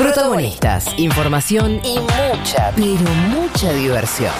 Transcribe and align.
Protagonistas, 0.00 0.86
información 0.96 1.78
y 1.84 1.98
mucha, 1.98 2.72
pero 2.74 3.10
mucha 3.28 3.70
diversión. 3.74 4.32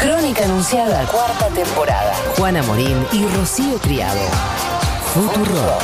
Crónica 0.00 0.44
anunciada, 0.44 1.04
cuarta 1.06 1.48
temporada. 1.48 2.14
Juana 2.36 2.62
Morín 2.62 3.04
y 3.12 3.26
Rocío 3.36 3.78
Criado. 3.78 4.16
Futuro. 5.12 5.78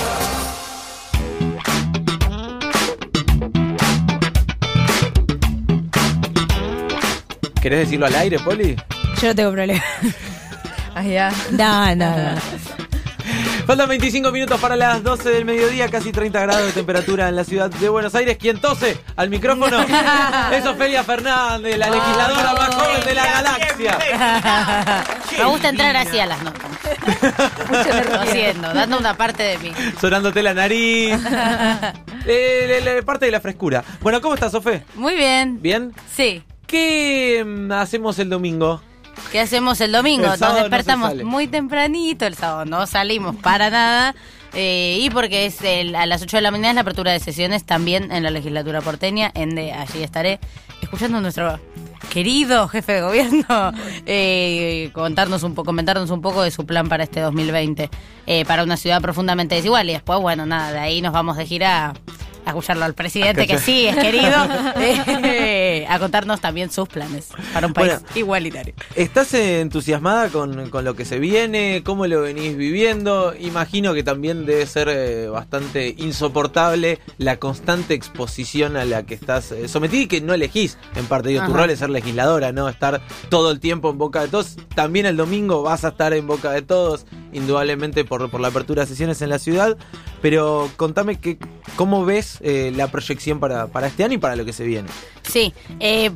¿Querés 7.61 7.81
decirlo 7.81 8.07
al 8.07 8.15
aire, 8.15 8.39
Poli? 8.39 8.77
Yo 9.21 9.29
no 9.29 9.35
tengo 9.35 9.51
problema. 9.51 9.83
Allá. 10.95 11.33
No, 11.51 11.97
no, 11.97 12.17
no. 12.17 12.41
Faltan 13.67 13.89
25 13.89 14.31
minutos 14.31 14.61
para 14.61 14.77
las 14.77 15.03
12 15.03 15.31
del 15.31 15.45
mediodía, 15.47 15.89
casi 15.89 16.13
30 16.13 16.39
grados 16.41 16.67
de 16.67 16.73
temperatura 16.73 17.31
en 17.31 17.37
la 17.37 17.45
ciudad 17.45 17.71
de 17.71 17.89
Buenos 17.89 18.15
Aires. 18.15 18.37
¿Quién 18.39 18.59
tose 18.61 18.99
al 19.17 19.31
micrófono? 19.31 19.81
es 20.53 20.67
Ofelia 20.67 21.03
Fernández, 21.03 21.79
la 21.79 21.89
legisladora 21.89 22.53
más 22.53 22.75
joven 22.75 23.05
de 23.07 23.15
la 23.15 23.25
galaxia. 23.25 23.99
Me 25.39 25.45
gusta 25.47 25.69
entrar 25.71 25.97
así 25.97 26.19
a 26.19 26.27
las 26.27 26.43
notas. 26.43 26.63
Haciendo, 28.21 28.73
dando 28.75 28.99
una 28.99 29.17
parte 29.17 29.43
de 29.43 29.59
mí. 29.59 29.73
Sonándote 29.99 30.43
la 30.43 30.53
nariz. 30.53 31.19
Eh, 32.27 32.67
le- 32.69 32.81
le- 32.83 33.03
parte 33.03 33.25
de 33.27 33.33
la 33.33 33.41
frescura. 33.41 33.83
Bueno, 34.03 34.21
¿cómo 34.21 34.35
estás, 34.35 34.53
Sofe? 34.53 34.85
Muy 34.95 35.15
bien. 35.15 35.61
¿Bien? 35.63 35.93
Sí. 36.15 36.43
¿Qué 36.67 37.43
mm, 37.47 37.73
hacemos 37.73 38.19
el 38.19 38.29
domingo? 38.29 38.83
¿Qué 39.35 39.41
hacemos 39.41 39.81
el 39.81 39.91
domingo? 39.91 40.33
El 40.33 40.39
Nos 40.39 40.55
despertamos 40.55 41.13
muy 41.25 41.49
tempranito, 41.49 42.25
el 42.25 42.37
sábado 42.37 42.67
no 42.67 42.87
salimos 42.87 43.35
para 43.35 43.69
nada. 43.69 44.15
eh, 44.57 44.99
y 45.01 45.11
porque 45.11 45.47
es 45.47 45.61
el- 45.63 45.97
a 45.97 46.07
las 46.07 46.23
8 46.23 46.37
de 46.37 46.41
la 46.43 46.53
mañana 46.53 46.69
es 46.69 46.75
la 46.77 46.83
apertura 46.83 47.11
de 47.11 47.19
sesiones 47.19 47.65
también 47.65 48.13
en 48.13 48.23
la 48.23 48.31
legislatura 48.31 48.81
porteña, 48.81 49.33
en 49.35 49.57
de 49.57 49.73
allí 49.73 50.05
estaré 50.05 50.39
escuchando 50.81 51.19
a 51.19 51.21
nuestro 51.21 51.59
querido 52.13 52.69
jefe 52.69 52.93
de 52.93 53.01
gobierno 53.03 53.73
eh, 54.07 54.91
contarnos 54.93 55.43
un 55.43 55.57
poco, 55.57 55.67
comentarnos 55.67 56.09
un 56.11 56.21
poco 56.23 56.43
de 56.45 56.53
su 56.53 56.65
plan 56.67 56.89
para 56.89 57.03
este 57.03 57.19
2020 57.19 57.91
eh, 58.29 58.45
para 58.45 58.63
una 58.63 58.77
ciudad 58.77 59.03
profundamente 59.03 59.57
desigual 59.57 59.91
y 59.91 59.95
después 59.95 60.21
bueno 60.21 60.47
nada 60.47 60.71
de 60.71 60.79
ahí 60.79 61.03
nos 61.03 61.13
vamos 61.13 61.37
de 61.37 61.47
gira 61.47 61.93
a 62.45 62.51
escucharlo 62.51 62.85
al 62.85 62.95
presidente 62.95 63.47
que 63.47 63.59
sí 63.59 63.87
es 63.87 63.97
querido 63.97 64.33
eh, 64.77 65.87
a 65.89 65.99
contarnos 65.99 66.41
también 66.41 66.71
sus 66.71 66.89
planes 66.89 67.29
para 67.53 67.67
un 67.67 67.73
país 67.73 67.93
Bueno. 67.95 68.07
igualitario. 68.15 68.75
¿Estás 68.97 69.35
entusiasmada 69.35 70.29
con, 70.29 70.71
con 70.71 70.85
lo 70.85 70.95
que 70.95 71.05
se 71.05 71.19
viene? 71.19 71.83
¿Cómo 71.85 72.07
lo 72.07 72.23
venís 72.23 72.57
viviendo? 72.57 73.35
Imagino 73.39 73.95
que 73.95 74.03
también 74.03 74.47
debe 74.47 74.67
ser 74.67 74.89
eh, 74.91 75.29
bastante 75.29 75.95
insoportable 75.99 76.99
la 77.19 77.37
constante 77.39 77.95
exposición 77.95 78.77
a 78.77 78.85
la 78.85 79.05
que 79.05 79.15
estás 79.15 79.53
eh, 79.53 79.69
sometida 79.69 80.03
y 80.03 80.07
que 80.07 80.21
no 80.21 80.35
elegís. 80.35 80.79
En 80.97 81.07
parte, 81.07 81.29
digo, 81.31 81.45
tu 81.47 81.53
rol 81.53 81.71
es 81.71 81.79
ser 81.79 81.91
legisladora, 81.91 82.53
¿no? 82.53 82.69
Estar 82.69 83.01
todo 83.29 83.51
el 83.51 83.61
tiempo 83.61 83.91
en 83.91 83.99
boca 83.99 84.23
de 84.23 84.29
todos. 84.29 84.57
También 84.75 85.07
el 85.07 85.17
domingo 85.17 85.63
vas 85.63 85.85
a 85.85 85.89
estar 85.89 86.13
en 86.13 86.27
boca 86.27 86.51
de 86.51 86.63
todos, 86.63 87.07
indudablemente 87.35 88.05
por, 88.05 88.31
por 88.31 88.41
la 88.41 88.49
apertura 88.49 88.83
de 88.83 88.89
sesiones 88.89 89.21
en 89.21 89.29
la 89.29 89.39
ciudad. 89.39 89.77
Pero 90.23 90.71
contame 90.77 91.21
que, 91.21 91.39
cómo 91.77 92.05
ves 92.05 92.39
eh, 92.41 92.73
la 92.75 92.91
proyección 92.91 93.41
para, 93.41 93.67
para 93.67 93.89
este 93.89 94.05
año 94.05 94.15
y 94.15 94.19
para 94.19 94.37
lo 94.37 94.45
que 94.45 94.53
se 94.53 94.65
viene. 94.65 94.89
Sí, 95.23 95.53
eh, 95.81 96.11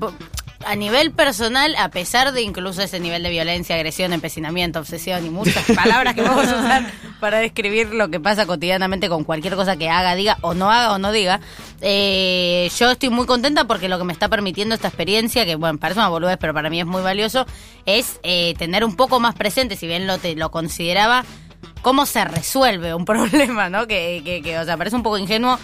a 0.65 0.75
nivel 0.75 1.13
personal, 1.13 1.75
a 1.77 1.89
pesar 1.91 2.33
de 2.33 2.43
incluso 2.43 2.83
ese 2.83 2.99
nivel 3.01 3.23
de 3.23 3.31
violencia, 3.31 3.77
agresión, 3.77 4.13
empecinamiento, 4.13 4.81
obsesión 4.81 5.25
y 5.25 5.31
muchas 5.31 5.65
palabras 5.77 6.15
que 6.15 6.23
vamos 6.23 6.49
a 6.49 6.59
usar 6.59 6.93
para 7.21 7.39
describir 7.39 7.95
lo 7.95 8.11
que 8.11 8.21
pasa 8.21 8.47
cotidianamente 8.47 9.09
con 9.09 9.25
cualquier 9.25 9.55
cosa 9.55 9.77
que 9.77 9.89
haga, 9.89 10.15
diga 10.15 10.39
o 10.41 10.55
no 10.55 10.71
haga 10.71 10.93
o 10.93 10.99
no 10.99 11.13
diga, 11.13 11.41
eh, 11.81 12.71
yo 12.77 12.91
estoy 12.91 13.09
muy 13.09 13.27
contenta 13.27 13.65
porque 13.65 13.89
lo 13.89 13.99
que 13.99 14.05
me 14.05 14.13
está 14.13 14.29
permitiendo 14.29 14.75
esta 14.75 14.89
experiencia, 14.89 15.45
que 15.45 15.55
bueno, 15.55 15.79
parece 15.79 16.01
una 16.01 16.09
boludez, 16.09 16.39
pero 16.39 16.55
para 16.55 16.71
mí 16.71 16.81
es 16.81 16.87
muy 16.87 17.03
valioso, 17.03 17.47
es 17.87 18.19
eh, 18.23 18.55
tener 18.59 18.85
un 18.85 18.97
poco 18.97 19.21
más 19.21 19.35
presente, 19.35 19.77
si 19.77 19.87
bien 19.87 20.07
lo, 20.07 20.19
te, 20.19 20.35
lo 20.35 20.51
consideraba, 20.51 21.25
cómo 21.83 22.05
se 22.05 22.25
resuelve 22.25 22.95
un 22.95 23.05
problema, 23.07 23.69
¿no? 23.69 23.87
Que, 23.87 24.23
que, 24.25 24.43
que, 24.43 24.59
o 24.59 24.65
sea, 24.65 24.77
parece 24.77 24.97
un 24.97 25.03
poco 25.03 25.19
ingenuo, 25.19 25.59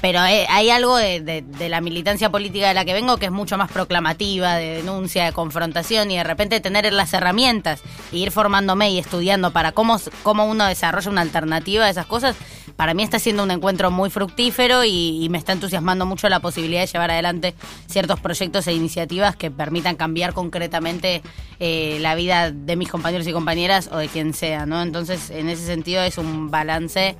pero 0.00 0.20
hay 0.20 0.70
algo 0.70 0.96
de, 0.96 1.44
la 1.68 1.80
militancia 1.80 2.30
política 2.30 2.68
de 2.68 2.74
la 2.74 2.84
que 2.84 2.92
vengo 2.92 3.16
que 3.16 3.26
es 3.26 3.32
mucho 3.32 3.56
más 3.56 3.70
proclamativa, 3.70 4.56
de 4.56 4.76
denuncia, 4.76 5.24
de 5.24 5.32
confrontación, 5.32 6.10
y 6.10 6.16
de 6.16 6.24
repente 6.24 6.60
tener 6.60 6.92
las 6.92 7.12
herramientas 7.12 7.80
e 8.12 8.18
ir 8.18 8.30
formándome 8.30 8.90
y 8.90 8.98
estudiando 8.98 9.52
para 9.52 9.72
cómo, 9.72 9.98
cómo 10.22 10.44
uno 10.46 10.66
desarrolla 10.66 11.10
una 11.10 11.22
alternativa 11.22 11.86
a 11.86 11.90
esas 11.90 12.06
cosas, 12.06 12.36
para 12.76 12.94
mí 12.94 13.02
está 13.02 13.18
siendo 13.18 13.42
un 13.42 13.50
encuentro 13.50 13.90
muy 13.90 14.08
fructífero 14.08 14.84
y, 14.84 15.24
y 15.24 15.28
me 15.30 15.38
está 15.38 15.52
entusiasmando 15.52 16.06
mucho 16.06 16.28
la 16.28 16.38
posibilidad 16.38 16.82
de 16.82 16.86
llevar 16.86 17.10
adelante 17.10 17.54
ciertos 17.86 18.20
proyectos 18.20 18.68
e 18.68 18.72
iniciativas 18.72 19.34
que 19.34 19.50
permitan 19.50 19.96
cambiar 19.96 20.32
concretamente 20.32 21.22
eh, 21.60 21.98
la 22.00 22.14
vida 22.14 22.52
de 22.52 22.76
mis 22.76 22.88
compañeros 22.88 23.26
y 23.26 23.32
compañeras 23.32 23.90
o 23.90 23.96
de 23.96 24.06
quien 24.06 24.32
sea, 24.32 24.64
¿no? 24.64 24.80
Entonces, 24.80 25.30
en 25.30 25.48
ese 25.48 25.66
sentido 25.66 26.02
es 26.02 26.16
un 26.16 26.52
balance 26.52 27.16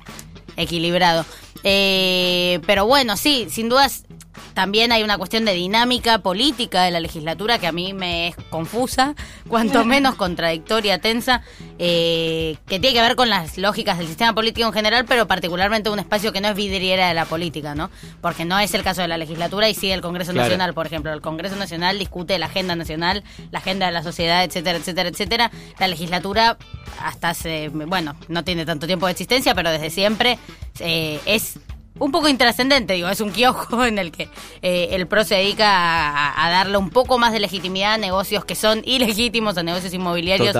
equilibrado. 0.59 1.25
Eh, 1.63 2.59
pero 2.65 2.85
bueno, 2.85 3.17
sí, 3.17 3.47
sin 3.49 3.69
dudas 3.69 4.05
también 4.53 4.91
hay 4.91 5.03
una 5.03 5.17
cuestión 5.17 5.45
de 5.45 5.53
dinámica 5.53 6.19
política 6.19 6.83
de 6.83 6.91
la 6.91 6.99
legislatura 6.99 7.59
que 7.59 7.67
a 7.67 7.71
mí 7.71 7.93
me 7.93 8.29
es 8.29 8.35
confusa, 8.49 9.15
cuanto 9.47 9.85
menos 9.85 10.15
contradictoria, 10.15 10.99
tensa, 10.99 11.41
eh, 11.77 12.57
que 12.67 12.79
tiene 12.79 12.93
que 12.93 13.01
ver 13.01 13.15
con 13.15 13.29
las 13.29 13.57
lógicas 13.57 13.97
del 13.97 14.07
sistema 14.07 14.33
político 14.33 14.67
en 14.67 14.73
general, 14.73 15.05
pero 15.05 15.27
particularmente 15.27 15.89
un 15.89 15.99
espacio 15.99 16.31
que 16.33 16.41
no 16.41 16.49
es 16.49 16.55
vidriera 16.55 17.07
de 17.07 17.13
la 17.13 17.25
política, 17.25 17.75
¿no? 17.75 17.89
Porque 18.21 18.45
no 18.45 18.59
es 18.59 18.73
el 18.73 18.83
caso 18.83 19.01
de 19.01 19.07
la 19.07 19.17
legislatura 19.17 19.69
y 19.69 19.73
sí 19.73 19.91
el 19.91 20.01
Congreso 20.01 20.31
Claro. 20.31 20.47
Nacional, 20.47 20.73
por 20.73 20.85
ejemplo. 20.85 21.11
El 21.13 21.21
Congreso 21.21 21.55
Nacional 21.55 21.97
discute 21.97 22.37
la 22.37 22.47
agenda 22.47 22.75
nacional, 22.75 23.23
la 23.51 23.59
agenda 23.59 23.85
de 23.85 23.91
la 23.91 24.03
sociedad, 24.03 24.43
etcétera, 24.43 24.77
etcétera, 24.77 25.09
etcétera. 25.09 25.51
La 25.79 25.87
legislatura 25.87 26.57
hasta 27.01 27.29
hace, 27.29 27.69
bueno, 27.69 28.15
no 28.27 28.43
tiene 28.43 28.65
tanto 28.65 28.87
tiempo 28.87 29.05
de 29.05 29.13
existencia, 29.13 29.55
pero 29.55 29.71
desde 29.71 29.89
siempre 29.89 30.37
eh, 30.79 31.19
es 31.25 31.59
un 31.99 32.11
poco 32.11 32.29
intrascendente, 32.29 32.93
digo, 32.93 33.09
es 33.09 33.21
un 33.21 33.31
kiosco 33.31 33.85
en 33.85 33.99
el 33.99 34.11
que 34.11 34.29
eh, 34.61 34.89
el 34.91 35.07
PRO 35.07 35.23
se 35.23 35.35
dedica 35.35 35.67
a, 35.69 36.45
a 36.45 36.49
darle 36.49 36.77
un 36.77 36.89
poco 36.89 37.17
más 37.17 37.33
de 37.33 37.39
legitimidad 37.39 37.93
a 37.93 37.97
negocios 37.97 38.45
que 38.45 38.55
son 38.55 38.81
ilegítimos, 38.85 39.57
a 39.57 39.63
negocios 39.63 39.93
inmobiliarios 39.93 40.55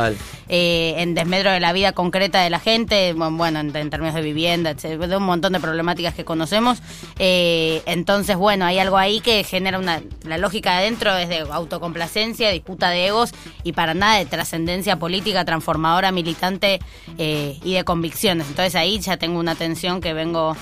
eh, 0.50 0.96
en 0.98 1.16
desmedro 1.16 1.52
de 1.52 1.60
la 1.60 1.74
vida 1.74 1.94
concreta 1.94 2.42
de 2.42 2.50
la 2.50 2.60
gente, 2.60 3.14
bueno, 3.14 3.60
en, 3.60 3.76
en 3.76 3.90
términos 3.90 4.16
de 4.16 4.22
vivienda, 4.22 4.74
de 4.74 5.18
un 5.18 5.24
montón 5.24 5.54
de 5.54 5.60
problemáticas 5.60 6.14
que 6.14 6.26
conocemos. 6.26 6.80
Eh, 7.18 7.82
entonces, 7.86 8.36
bueno, 8.36 8.66
hay 8.66 8.80
algo 8.80 8.98
ahí 8.98 9.22
que 9.22 9.44
genera 9.44 9.80
una. 9.80 10.02
La 10.24 10.38
lógica 10.38 10.72
de 10.72 10.78
adentro 10.78 11.16
es 11.18 11.30
de 11.30 11.40
autocomplacencia, 11.40 12.50
disputa 12.50 12.90
de 12.90 13.08
egos 13.08 13.32
y 13.64 13.74
para 13.74 13.94
nada 13.94 14.18
de 14.18 14.26
trascendencia 14.26 14.98
política, 14.98 15.46
transformadora, 15.46 16.12
militante 16.12 16.80
y 17.18 17.74
de 17.74 17.84
convicciones. 17.84 18.48
Entonces 18.48 18.76
ahí 18.76 19.00
ya 19.00 19.18
tengo 19.18 19.40
una 19.40 19.56
tensión 19.56 20.02
que 20.02 20.14
vengo 20.14 20.56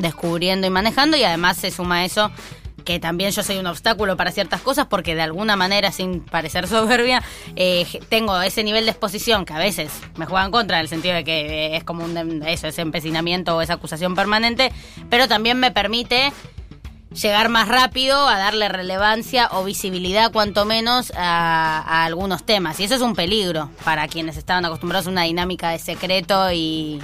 descubriendo 0.00 0.66
y 0.66 0.70
manejando 0.70 1.16
y 1.16 1.24
además 1.24 1.56
se 1.56 1.70
suma 1.70 2.04
eso 2.04 2.30
que 2.80 2.98
también 2.98 3.30
yo 3.30 3.42
soy 3.42 3.58
un 3.58 3.66
obstáculo 3.66 4.16
para 4.16 4.32
ciertas 4.32 4.60
cosas 4.60 4.86
porque 4.86 5.14
de 5.14 5.22
alguna 5.22 5.56
manera, 5.56 5.92
sin 5.92 6.20
parecer 6.20 6.66
soberbia, 6.68 7.22
eh, 7.56 7.86
tengo 8.08 8.40
ese 8.40 8.64
nivel 8.64 8.84
de 8.84 8.90
exposición 8.90 9.44
que 9.44 9.52
a 9.52 9.58
veces 9.58 9.92
me 10.16 10.26
juega 10.26 10.44
en 10.44 10.50
contra 10.50 10.78
en 10.78 10.82
el 10.82 10.88
sentido 10.88 11.14
de 11.14 11.24
que 11.24 11.40
eh, 11.40 11.76
es 11.76 11.84
como 11.84 12.04
un 12.04 12.42
eso, 12.46 12.66
ese 12.66 12.82
empecinamiento 12.82 13.56
o 13.56 13.62
esa 13.62 13.74
acusación 13.74 14.14
permanente, 14.14 14.72
pero 15.08 15.28
también 15.28 15.58
me 15.58 15.70
permite 15.70 16.32
llegar 17.12 17.48
más 17.48 17.66
rápido 17.66 18.28
a 18.28 18.38
darle 18.38 18.68
relevancia 18.68 19.48
o 19.52 19.64
visibilidad 19.64 20.30
cuanto 20.30 20.64
menos 20.64 21.12
a 21.16 22.04
algunos 22.04 22.46
temas. 22.46 22.78
Y 22.78 22.84
eso 22.84 22.94
es 22.94 23.00
un 23.00 23.16
peligro 23.16 23.68
para 23.84 24.06
quienes 24.06 24.36
estaban 24.36 24.64
acostumbrados 24.64 25.08
a 25.08 25.10
una 25.10 25.22
dinámica 25.22 25.70
de 25.70 25.80
secreto 25.80 26.52
y, 26.52 27.00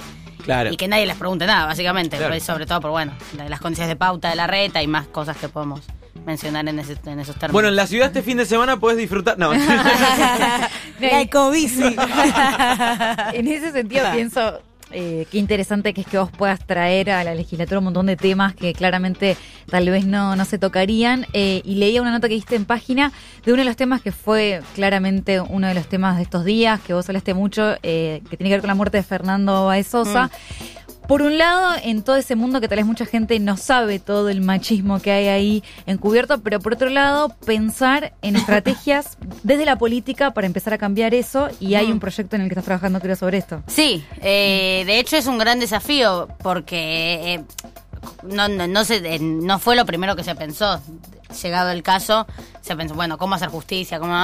Claro. 0.47 0.71
y 0.73 0.77
que 0.77 0.87
nadie 0.87 1.05
les 1.05 1.15
pregunte 1.17 1.45
nada, 1.45 1.67
básicamente. 1.67 2.17
Claro. 2.17 2.31
Pues, 2.33 2.41
Sobre 2.43 2.65
todo 2.65 2.81
por, 2.81 2.89
bueno, 2.91 3.11
las 3.47 3.59
condiciones 3.59 3.89
de 3.89 3.95
pauta 3.95 4.29
de 4.31 4.35
la 4.35 4.47
reta 4.47 4.81
y 4.81 4.87
más 4.87 5.05
cosas 5.07 5.37
que 5.37 5.47
podemos 5.49 5.81
mencionar 6.25 6.67
en, 6.67 6.79
ese- 6.79 6.97
en 7.05 7.19
esos 7.19 7.35
términos. 7.35 7.51
Bueno, 7.53 7.67
en 7.69 7.75
la 7.75 7.85
ciudad 7.85 8.07
este 8.07 8.21
fin 8.23 8.37
de 8.37 8.45
semana 8.45 8.77
puedes 8.79 8.97
disfrutar. 8.97 9.37
No, 9.37 9.53
La 10.99 11.21
ecobici. 11.21 11.95
En 13.33 13.47
ese 13.47 13.71
sentido 13.71 14.05
pienso 14.11 14.59
eh, 14.91 15.25
qué 15.31 15.37
interesante 15.37 15.93
que 15.93 16.01
es 16.01 16.07
que 16.07 16.17
vos 16.17 16.31
puedas 16.31 16.65
traer 16.65 17.09
a 17.09 17.23
la 17.23 17.35
legislatura 17.35 17.79
un 17.79 17.85
montón 17.85 18.05
de 18.05 18.15
temas 18.15 18.55
que 18.55 18.73
claramente 18.73 19.37
tal 19.69 19.89
vez 19.89 20.05
no, 20.05 20.35
no 20.35 20.45
se 20.45 20.57
tocarían. 20.57 21.25
Eh, 21.33 21.61
y 21.63 21.75
leía 21.75 22.01
una 22.01 22.11
nota 22.11 22.27
que 22.27 22.35
diste 22.35 22.55
en 22.55 22.65
página 22.65 23.11
de 23.45 23.53
uno 23.53 23.61
de 23.61 23.65
los 23.65 23.75
temas 23.75 24.01
que 24.01 24.11
fue 24.11 24.61
claramente 24.75 25.41
uno 25.41 25.67
de 25.67 25.73
los 25.73 25.87
temas 25.87 26.17
de 26.17 26.23
estos 26.23 26.45
días, 26.45 26.79
que 26.81 26.93
vos 26.93 27.07
hablaste 27.09 27.33
mucho, 27.33 27.75
eh, 27.83 28.21
que 28.29 28.37
tiene 28.37 28.49
que 28.49 28.55
ver 28.55 28.61
con 28.61 28.69
la 28.69 28.75
muerte 28.75 28.97
de 28.97 29.03
Fernando 29.03 29.65
Baez 29.65 29.87
Sosa. 29.87 30.29
Por 31.07 31.21
un 31.21 31.37
lado, 31.37 31.75
en 31.83 32.03
todo 32.03 32.17
ese 32.17 32.35
mundo 32.35 32.59
que 32.59 32.67
tal 32.67 32.77
vez 32.77 32.85
mucha 32.85 33.05
gente 33.05 33.39
no 33.39 33.55
sabe 33.55 33.99
todo 33.99 34.27
el 34.29 34.41
machismo 34.41 34.99
que 34.99 35.11
hay 35.11 35.27
ahí 35.27 35.63
encubierto, 35.85 36.41
pero 36.41 36.59
por 36.59 36.73
otro 36.73 36.89
lado, 36.89 37.29
pensar 37.45 38.13
en 38.21 38.35
estrategias 38.37 39.17
desde 39.43 39.65
la 39.65 39.77
política 39.77 40.31
para 40.31 40.47
empezar 40.47 40.73
a 40.73 40.77
cambiar 40.77 41.13
eso 41.13 41.47
y 41.59 41.75
hay 41.75 41.91
un 41.91 41.99
proyecto 41.99 42.35
en 42.35 42.41
el 42.41 42.49
que 42.49 42.53
estás 42.53 42.65
trabajando 42.65 42.99
creo 42.99 43.15
sobre 43.15 43.37
esto. 43.37 43.63
Sí, 43.67 44.03
eh, 44.21 44.83
de 44.85 44.99
hecho 44.99 45.15
es 45.15 45.27
un 45.27 45.37
gran 45.37 45.59
desafío 45.59 46.27
porque 46.43 47.35
eh, 47.35 47.43
no, 48.23 48.47
no, 48.47 48.67
no, 48.67 48.83
se, 48.83 48.97
eh, 48.97 49.19
no 49.19 49.59
fue 49.59 49.75
lo 49.75 49.85
primero 49.85 50.15
que 50.15 50.23
se 50.23 50.35
pensó. 50.35 50.81
Llegado 51.41 51.71
el 51.71 51.83
caso, 51.83 52.25
se 52.61 52.75
pensó, 52.75 52.95
bueno, 52.95 53.17
cómo 53.17 53.35
hacer 53.35 53.49
justicia, 53.49 53.99
cómo, 53.99 54.15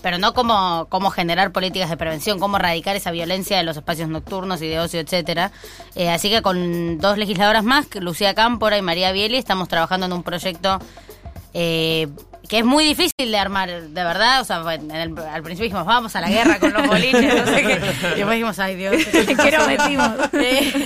pero 0.00 0.18
no 0.18 0.32
cómo, 0.32 0.86
cómo 0.88 1.10
generar 1.10 1.52
políticas 1.52 1.90
de 1.90 1.96
prevención, 1.96 2.38
cómo 2.38 2.56
erradicar 2.56 2.96
esa 2.96 3.10
violencia 3.10 3.56
de 3.56 3.64
los 3.64 3.76
espacios 3.76 4.08
nocturnos 4.08 4.62
y 4.62 4.68
de 4.68 4.80
ocio, 4.80 5.00
etcétera. 5.00 5.50
Eh, 5.94 6.10
así 6.10 6.30
que 6.30 6.42
con 6.42 6.98
dos 6.98 7.18
legisladoras 7.18 7.64
más, 7.64 7.86
Lucía 7.96 8.34
Cámpora 8.34 8.78
y 8.78 8.82
María 8.82 9.12
Bieli, 9.12 9.36
estamos 9.36 9.68
trabajando 9.68 10.06
en 10.06 10.12
un 10.12 10.22
proyecto 10.22 10.78
eh, 11.54 12.08
que 12.48 12.58
es 12.58 12.64
muy 12.64 12.84
difícil 12.84 13.30
de 13.30 13.38
armar, 13.38 13.70
de 13.70 14.04
verdad. 14.04 14.40
O 14.40 14.44
sea, 14.44 14.62
en 14.74 14.90
el- 14.90 15.18
al 15.18 15.42
principio 15.42 15.64
dijimos, 15.64 15.86
vamos 15.86 16.14
a 16.16 16.20
la 16.20 16.28
guerra 16.28 16.58
con 16.58 16.72
los 16.72 16.86
boliches, 16.86 17.34
no 17.34 17.46
sé 17.46 17.62
qué. 17.62 17.72
Y 17.72 18.16
después 18.16 18.30
dijimos, 18.30 18.58
ay 18.58 18.76
Dios, 18.76 18.94
¿qué 19.12 19.50
nos 19.56 19.66
metimos? 19.66 20.10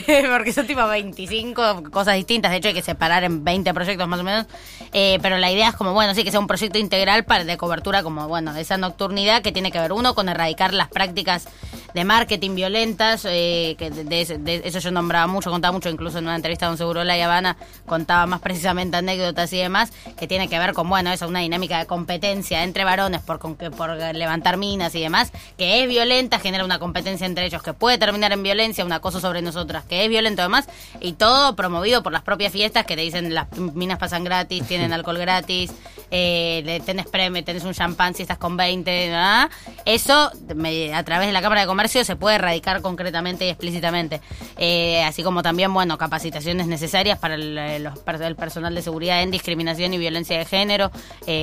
Eh, 0.09 0.29
porque 0.31 0.53
son 0.53 0.67
tipo 0.67 0.87
25 0.87 1.83
cosas 1.91 2.15
distintas. 2.15 2.51
De 2.53 2.59
hecho, 2.59 2.69
hay 2.69 2.75
que 2.75 2.83
separar 2.83 3.25
en 3.25 3.43
20 3.45 3.73
proyectos 3.75 4.07
más 4.07 4.21
o 4.21 4.23
menos. 4.25 4.47
Eh, 4.93 5.19
pero 5.23 5.39
la 5.39 5.51
idea 5.51 5.69
es 5.71 5.75
como, 5.75 5.93
bueno, 5.93 6.15
sí, 6.15 6.23
que 6.25 6.31
sea 6.31 6.39
un 6.41 6.47
proyecto 6.47 6.79
integral 6.79 7.25
para 7.25 7.45
de 7.45 7.57
cobertura, 7.57 8.03
como, 8.03 8.29
bueno, 8.29 8.53
de 8.53 8.61
esa 8.61 8.77
nocturnidad 8.77 9.43
que 9.43 9.51
tiene 9.53 9.73
que 9.73 9.81
ver, 9.81 9.93
uno, 9.93 10.15
con 10.15 10.29
erradicar 10.29 10.73
las 10.75 10.89
prácticas 10.89 11.49
de 11.95 12.05
marketing 12.05 12.55
violentas, 12.55 13.25
eh, 13.29 13.75
que 13.79 13.91
de, 13.91 14.05
de 14.05 14.39
de 14.39 14.63
eso 14.65 14.79
yo 14.79 14.91
nombraba 14.91 15.27
mucho, 15.27 15.51
contaba 15.51 15.73
mucho, 15.73 15.89
incluso 15.89 16.19
en 16.19 16.25
una 16.25 16.37
entrevista 16.37 16.67
con 16.69 16.77
Seguro 16.79 17.03
La 17.05 17.15
Habana, 17.15 17.57
contaba 17.87 18.27
más 18.27 18.41
precisamente 18.41 18.97
anécdotas 18.99 19.53
y 19.53 19.59
demás, 19.59 19.93
que 20.19 20.27
tiene 20.29 20.49
que 20.49 20.59
ver 20.59 20.73
con, 20.75 20.89
bueno, 20.89 21.11
eso, 21.11 21.27
una 21.27 21.43
dinámica 21.47 21.79
de 21.79 21.87
competencia 21.87 22.63
entre 22.63 22.85
varones 22.85 23.21
por, 23.23 23.39
con 23.39 23.57
que- 23.57 23.71
por 23.71 23.91
levantar 23.97 24.57
minas 24.57 24.95
y 24.95 25.01
demás, 25.01 25.33
que 25.59 25.83
es 25.83 25.89
violenta, 25.89 26.39
genera 26.39 26.65
una 26.65 26.79
competencia 26.79 27.27
entre 27.27 27.47
ellos 27.47 27.63
que 27.63 27.73
puede 27.73 27.99
terminar 27.99 28.33
en 28.33 28.43
violencia, 28.43 28.85
un 28.85 28.93
acoso 28.93 29.21
sobre 29.21 29.43
nosotras, 29.43 29.85
que 29.85 30.05
es 30.05 30.09
violento 30.11 30.43
además, 30.43 30.69
y 31.01 31.13
todo 31.15 31.57
promovido 31.57 32.03
por 32.03 32.13
las 32.13 32.23
propias 32.23 32.53
fiestas 32.53 32.85
que 32.87 32.97
te 32.97 33.03
dicen 33.03 33.35
las 33.35 33.47
minas 33.57 33.99
pasan 33.99 34.25
gratis, 34.25 34.65
tienen 34.67 34.93
alcohol 34.99 35.19
gratis, 35.19 35.73
eh, 36.11 36.81
tenés 36.85 37.07
premio, 37.07 37.43
tenés 37.45 37.65
un 37.65 37.73
champán 37.75 38.15
si 38.15 38.23
estás 38.23 38.39
con 38.39 38.57
20, 38.57 39.13
¿ah? 39.15 39.49
eso 39.85 40.31
me- 40.55 40.95
a 40.95 41.03
través 41.05 41.27
de 41.27 41.33
la 41.33 41.43
Cámara 41.43 41.63
de 41.63 41.67
Comercio 41.67 42.05
se 42.05 42.17
puede 42.17 42.37
erradicar 42.37 42.81
concretamente 42.83 43.47
y 43.47 43.49
explícitamente. 43.49 44.21
Eh, 44.57 45.03
así 45.03 45.23
como 45.23 45.43
también, 45.43 45.73
bueno, 45.75 45.99
capacitaciones 45.99 46.67
necesarias 46.67 47.19
para 47.19 47.35
el, 47.35 47.57
eh, 47.59 47.79
los 47.81 47.95
el 48.21 48.37
personal 48.37 48.75
de 48.75 48.83
seguridad 48.83 49.23
en 49.23 49.31
discriminación 49.31 49.93
y 49.93 49.99
violencia 49.99 50.39
de 50.39 50.45
género, 50.45 50.91
eh, 51.27 51.36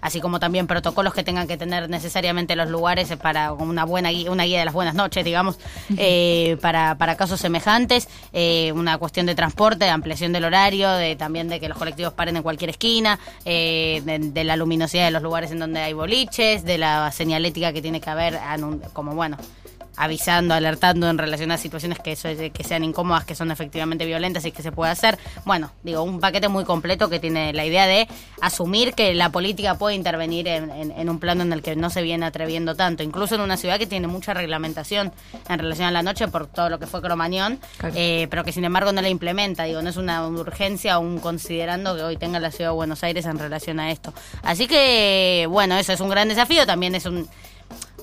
así 0.00 0.20
como 0.20 0.40
también 0.40 0.66
protocolos 0.66 1.14
que 1.14 1.22
tengan 1.22 1.46
que 1.46 1.56
tener 1.56 1.88
necesariamente 1.88 2.56
los 2.56 2.68
lugares 2.68 3.14
para 3.22 3.52
una 3.52 3.84
buena 3.84 4.10
guía, 4.10 4.30
una 4.30 4.44
guía 4.44 4.58
de 4.60 4.64
las 4.64 4.74
buenas 4.74 4.94
noches, 4.94 5.24
digamos, 5.24 5.58
eh, 5.96 6.56
para, 6.60 6.96
para 6.96 7.16
casos 7.16 7.40
semejantes, 7.40 8.08
eh, 8.32 8.72
una 8.72 8.98
cuestión 8.98 9.26
de 9.26 9.34
transporte, 9.34 9.84
de 9.84 9.90
ampliación 9.90 10.32
del 10.32 10.44
horario, 10.44 10.90
de 10.92 11.16
también 11.16 11.48
de 11.48 11.60
que 11.60 11.68
los 11.68 11.78
colectivos 11.78 12.12
paren 12.12 12.36
en 12.36 12.42
cualquier 12.42 12.70
esquina, 12.70 13.18
eh, 13.44 14.02
de, 14.04 14.18
de 14.18 14.44
la 14.44 14.56
luminosidad 14.56 15.06
de 15.06 15.10
los 15.10 15.22
lugares 15.22 15.50
en 15.50 15.58
donde 15.58 15.80
hay 15.80 15.92
boliches, 15.92 16.64
de 16.64 16.78
la 16.78 17.10
señalética 17.12 17.72
que 17.72 17.82
tiene 17.82 18.00
que 18.00 18.10
haber, 18.10 18.38
como 18.92 19.14
bueno, 19.14 19.36
avisando, 19.96 20.54
alertando 20.54 21.08
en 21.10 21.18
relación 21.18 21.50
a 21.52 21.58
situaciones 21.58 21.98
que, 21.98 22.12
eso- 22.12 22.28
que 22.52 22.64
sean 22.64 22.84
incómodas, 22.84 23.24
que 23.24 23.34
son 23.34 23.50
efectivamente 23.50 24.06
violentas 24.06 24.44
y 24.46 24.52
que 24.52 24.62
se 24.62 24.72
puede 24.72 24.90
hacer. 24.92 25.18
Bueno, 25.44 25.72
digo, 25.82 26.02
un 26.02 26.20
paquete 26.20 26.48
muy 26.48 26.64
completo 26.64 27.08
que 27.10 27.18
tiene 27.20 27.52
la 27.52 27.64
idea 27.64 27.86
de 27.86 28.08
asumir 28.40 28.94
que 28.94 29.14
la 29.14 29.30
política 29.30 29.76
puede 29.76 29.94
intervenir 29.96 30.48
en, 30.48 30.70
en- 30.70 30.90
en 30.92 31.08
un 31.10 31.18
plano 31.18 31.42
en 31.42 31.52
el 31.52 31.62
que 31.62 31.76
no 31.76 31.90
se 31.90 32.02
viene 32.02 32.26
atreviendo 32.26 32.74
tanto, 32.76 33.02
incluso 33.02 33.34
en 33.34 33.40
una 33.42 33.56
ciudad 33.56 33.78
que 33.78 33.86
tiene 33.86 34.06
mucha 34.06 34.32
reglamentación 34.34 35.12
en 35.48 35.58
relación 35.58 35.88
a 35.88 35.90
la 35.90 36.02
noche 36.02 36.28
por 36.28 36.46
todo 36.46 36.68
lo 36.68 36.78
que 36.78 36.86
fue 36.86 37.02
Cromañón, 37.02 37.58
Claro. 37.78 37.94
eh, 37.96 38.26
pero 38.30 38.44
que 38.44 38.52
sin 38.52 38.64
embargo 38.64 38.92
no 38.92 39.02
la 39.02 39.08
implementa, 39.08 39.64
digo, 39.64 39.82
no 39.82 39.90
es 39.90 39.96
una 39.96 40.26
urgencia 40.26 40.98
o 40.98 41.02
un 41.02 41.18
considerando 41.18 41.94
que 41.96 42.02
hoy 42.02 42.16
tenga 42.16 42.38
la 42.40 42.50
ciudad 42.50 42.70
de 42.70 42.74
Buenos 42.76 43.02
Aires 43.04 43.26
en 43.26 43.38
relación 43.38 43.80
a 43.80 43.90
esto. 43.90 44.12
Así 44.42 44.66
que, 44.66 45.46
bueno, 45.50 45.76
eso 45.76 45.92
es 45.92 46.00
un 46.00 46.08
gran 46.08 46.28
desafío, 46.28 46.66
también 46.66 46.94
es 46.94 47.06
un 47.06 47.28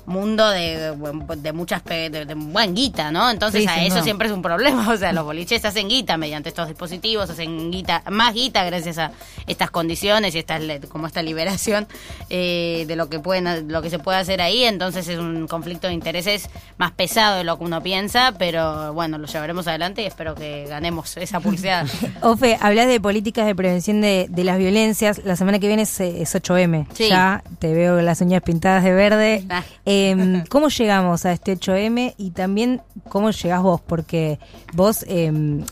mundo 0.08 0.50
de, 0.50 0.96
de 1.38 1.54
muchas 1.54 1.84
de, 1.84 2.10
de 2.10 2.34
buen 2.34 2.74
guita, 2.74 3.12
¿no? 3.12 3.30
Entonces 3.30 3.62
Sí, 3.62 3.68
a 3.68 3.86
eso 3.86 4.02
siempre 4.02 4.28
es 4.28 4.34
un 4.34 4.42
problema, 4.42 4.90
o 4.94 4.98
sea, 4.98 5.12
los 5.14 5.26
boliches 5.26 5.64
hacen 5.66 5.90
guita 5.90 6.18
mediante 6.18 6.50
estos 6.50 6.68
dispositivos, 6.68 7.30
hacen 7.30 7.72
guita, 7.72 8.04
más 8.10 8.34
guita 8.34 8.64
gracias 8.66 8.98
a 8.98 9.12
estas 9.46 9.70
condiciones 9.70 10.34
y 10.34 10.40
esta 10.40 10.60
como 10.88 11.08
esta 11.08 11.22
liberación 11.22 11.88
eh, 12.30 12.86
de 12.88 12.96
lo 12.96 13.10
que 13.10 13.20
pueden 13.20 13.72
lo 13.72 13.82
que 13.82 13.90
se 13.90 14.00
puede 14.00 14.18
hacer 14.18 14.42
ahí, 14.42 14.64
entonces 14.64 15.08
es 15.08 15.20
un 15.20 15.48
conflicto 15.48 15.88
de 15.88 15.94
intereses 15.94 16.50
más 16.78 16.92
pesado 16.92 17.38
de 17.38 17.44
lo 17.44 17.58
que 17.58 17.66
uno 17.66 17.84
piensa, 17.84 18.34
pero 18.40 18.94
bueno, 18.94 19.18
lo 19.18 19.28
llevaremos 19.28 19.68
adelante 19.68 20.02
y 20.02 20.06
espero 20.06 20.36
que 20.36 20.66
ganemos 20.68 21.18
esa 21.18 21.40
pulseada. 21.40 21.86
Ofe, 22.22 22.58
hablas 22.62 22.88
de 22.88 23.00
políticas 23.00 23.46
de 23.46 23.56
prevención 23.56 24.02
de, 24.02 24.28
de 24.30 24.44
las 24.44 24.58
violencias. 24.58 25.22
La 25.24 25.36
semana 25.36 25.60
que 25.60 25.68
viene 25.68 25.84
es, 25.84 26.00
eh, 26.00 26.22
es 26.22 26.34
8M. 26.34 26.88
Sí. 26.94 27.10
Ya 27.10 27.44
te 27.60 27.74
veo 27.74 28.02
las 28.02 28.22
uñas 28.22 28.42
pintadas 28.42 28.84
de 28.84 28.94
verde. 28.94 29.44
Ah. 29.50 29.64
Em, 29.98 30.46
¿Cómo 30.48 30.70
llegamos 30.70 31.26
a 31.26 31.32
este 31.32 31.54
8M 31.54 32.14
y 32.18 32.32
también 32.32 32.82
cómo 33.10 33.32
llegás 33.32 33.62
vos? 33.62 33.82
Porque 33.82 34.40
vos 34.74 35.04
em, 35.08 35.64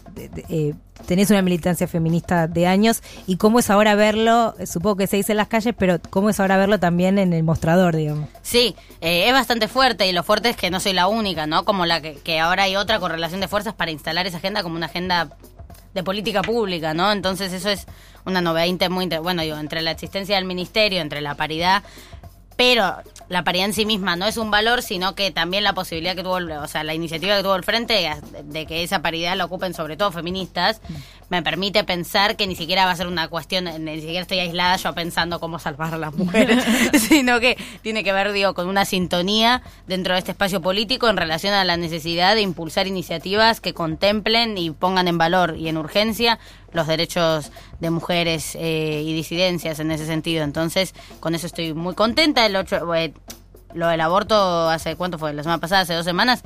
eh, 0.49 0.73
tenés 1.05 1.29
una 1.29 1.41
militancia 1.41 1.87
feminista 1.87 2.47
de 2.47 2.65
años 2.65 3.03
y 3.27 3.37
cómo 3.37 3.59
es 3.59 3.69
ahora 3.69 3.93
verlo, 3.95 4.55
supongo 4.65 4.97
que 4.97 5.07
se 5.07 5.17
dice 5.17 5.33
en 5.33 5.37
las 5.37 5.47
calles, 5.47 5.75
pero 5.77 5.99
cómo 6.09 6.29
es 6.29 6.39
ahora 6.39 6.57
verlo 6.57 6.79
también 6.79 7.19
en 7.19 7.33
el 7.33 7.43
mostrador, 7.43 7.95
digamos. 7.95 8.29
Sí, 8.41 8.75
eh, 9.01 9.27
es 9.27 9.33
bastante 9.33 9.67
fuerte 9.67 10.07
y 10.07 10.11
lo 10.11 10.23
fuerte 10.23 10.49
es 10.49 10.57
que 10.57 10.71
no 10.71 10.79
soy 10.79 10.93
la 10.93 11.07
única, 11.07 11.45
¿no? 11.45 11.63
Como 11.65 11.85
la 11.85 12.01
que, 12.01 12.15
que 12.15 12.39
ahora 12.39 12.63
hay 12.63 12.75
otra 12.75 12.99
correlación 12.99 13.41
de 13.41 13.47
fuerzas 13.47 13.73
para 13.73 13.91
instalar 13.91 14.25
esa 14.25 14.37
agenda 14.37 14.63
como 14.63 14.75
una 14.75 14.87
agenda 14.87 15.29
de 15.95 16.03
política 16.03 16.41
pública, 16.41 16.93
¿no? 16.93 17.11
Entonces 17.11 17.53
eso 17.53 17.69
es 17.69 17.87
una 18.25 18.41
novedad 18.41 18.89
muy 18.89 19.07
bueno, 19.07 19.43
digo, 19.43 19.57
entre 19.57 19.81
la 19.81 19.91
existencia 19.91 20.35
del 20.35 20.45
ministerio, 20.45 20.99
entre 20.99 21.21
la 21.21 21.35
paridad, 21.35 21.83
pero 22.55 22.95
la 23.27 23.43
paridad 23.43 23.65
en 23.65 23.73
sí 23.73 23.85
misma 23.85 24.15
no 24.15 24.27
es 24.27 24.37
un 24.37 24.51
valor, 24.51 24.81
sino 24.83 25.15
que 25.15 25.31
también 25.31 25.63
la 25.63 25.73
posibilidad 25.73 26.15
que 26.15 26.21
tuvo, 26.23 26.37
el- 26.37 26.51
o 26.51 26.67
sea, 26.67 26.83
la 26.83 26.93
iniciativa 26.93 27.35
que 27.35 27.41
tuvo 27.43 27.55
el 27.55 27.63
frente 27.63 27.93
de, 27.93 28.43
de 28.43 28.65
que 28.67 28.83
esa 28.83 29.01
paridad 29.01 29.35
la 29.35 29.45
ocupen 29.45 29.73
sobre 29.73 29.97
todo 29.97 30.11
feministas, 30.11 30.79
me 31.29 31.41
permite 31.41 31.83
pensar 31.83 32.35
que 32.35 32.45
ni 32.45 32.55
siquiera 32.55 32.85
va 32.85 32.91
a 32.91 32.95
ser 32.95 33.07
una 33.07 33.27
cuestión, 33.27 33.65
ni 33.83 33.95
siquiera 33.99 34.21
estoy 34.21 34.39
aislada 34.39 34.75
yo 34.77 34.93
pensando 34.93 35.39
cómo 35.39 35.57
salvar 35.57 35.95
a 35.95 35.97
las 35.97 36.13
mujeres, 36.13 36.63
sino 37.09 37.39
que 37.39 37.57
tiene 37.81 38.03
que 38.03 38.13
ver, 38.13 38.31
digo, 38.31 38.53
con 38.53 38.67
una 38.67 38.85
sintonía 38.85 39.63
dentro 39.87 40.13
de 40.13 40.19
este 40.19 40.31
espacio 40.31 40.61
político 40.61 41.09
en 41.09 41.17
relación 41.17 41.53
a 41.55 41.63
la 41.63 41.77
necesidad 41.77 42.35
de 42.35 42.41
impulsar 42.41 42.85
iniciativas 42.85 43.59
que 43.59 43.73
contemplen 43.73 44.57
y 44.59 44.69
pongan 44.69 45.07
en 45.07 45.17
valor 45.17 45.55
y 45.57 45.67
en 45.67 45.77
urgencia 45.77 46.37
los 46.75 46.87
derechos 46.87 47.51
de 47.79 47.89
mujeres 47.89 48.55
eh, 48.55 49.01
y 49.03 49.13
disidencias 49.13 49.79
en 49.79 49.91
ese 49.91 50.05
sentido. 50.05 50.43
Entonces, 50.43 50.93
con 51.19 51.33
eso 51.33 51.47
estoy 51.47 51.73
muy 51.73 51.95
contenta. 51.95 52.45
El 52.45 52.55
ocho, 52.55 52.93
eh, 52.93 53.13
lo 53.73 53.87
del 53.87 54.01
aborto 54.01 54.69
hace 54.69 54.95
cuánto 54.95 55.17
fue, 55.17 55.33
la 55.33 55.43
semana 55.43 55.59
pasada, 55.59 55.81
hace 55.81 55.93
dos 55.93 56.05
semanas. 56.05 56.43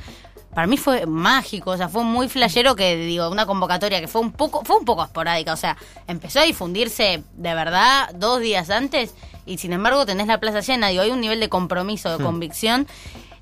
Para 0.53 0.65
mí 0.65 0.77
fue 0.77 1.05
mágico, 1.05 1.71
o 1.71 1.77
sea, 1.77 1.89
fue 1.89 2.03
muy 2.03 2.27
flashero 2.27 2.75
que 2.75 2.95
digo, 2.95 3.29
una 3.29 3.45
convocatoria 3.45 4.01
que 4.01 4.07
fue 4.07 4.21
un 4.21 4.31
poco, 4.31 4.63
fue 4.65 4.77
un 4.77 4.85
poco 4.85 5.03
esporádica, 5.03 5.53
o 5.53 5.57
sea, 5.57 5.77
empezó 6.07 6.39
a 6.39 6.43
difundirse 6.43 7.23
de 7.35 7.53
verdad 7.53 8.09
dos 8.15 8.39
días 8.39 8.71
antes 8.71 9.13
y 9.45 9.59
sin 9.59 9.73
embargo 9.73 10.07
tenés 10.07 10.25
la 10.25 10.39
plaza 10.39 10.61
llena, 10.61 10.87
digo, 10.87 11.03
hay 11.03 11.11
un 11.11 11.21
nivel 11.21 11.39
de 11.39 11.49
compromiso, 11.49 12.17
de 12.17 12.23
convicción 12.23 12.87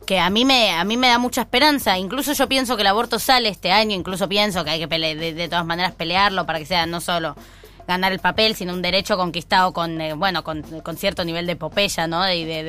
que 0.08 0.18
a 0.20 0.32
mí 0.32 0.44
me 0.46 0.72
a 0.72 0.84
mí 0.84 0.98
me 0.98 1.08
da 1.10 1.20
mucha 1.20 1.42
esperanza. 1.42 2.00
Incluso 2.00 2.34
yo 2.34 2.48
pienso 2.48 2.76
que 2.76 2.82
el 2.82 2.88
aborto 2.88 3.20
sale 3.20 3.50
este 3.50 3.72
año, 3.72 3.96
incluso 3.96 4.28
pienso 4.28 4.64
que 4.64 4.72
hay 4.72 4.80
que 4.80 4.90
pele- 4.90 5.16
de, 5.16 5.34
de 5.36 5.48
todas 5.48 5.66
maneras 5.66 5.92
pelearlo 5.92 6.48
para 6.48 6.58
que 6.58 6.66
sea 6.66 6.88
no 6.88 7.00
solo 7.02 7.36
ganar 7.88 8.12
el 8.12 8.20
papel, 8.20 8.56
sino 8.56 8.74
un 8.74 8.82
derecho 8.82 9.16
conquistado 9.18 9.72
con 9.74 10.02
eh, 10.02 10.14
bueno 10.14 10.44
con, 10.44 10.64
con 10.82 10.98
cierto 10.98 11.24
nivel 11.24 11.46
de 11.46 11.54
epopeya, 11.54 12.08
¿no? 12.08 12.30
Y 12.32 12.44
de, 12.46 12.64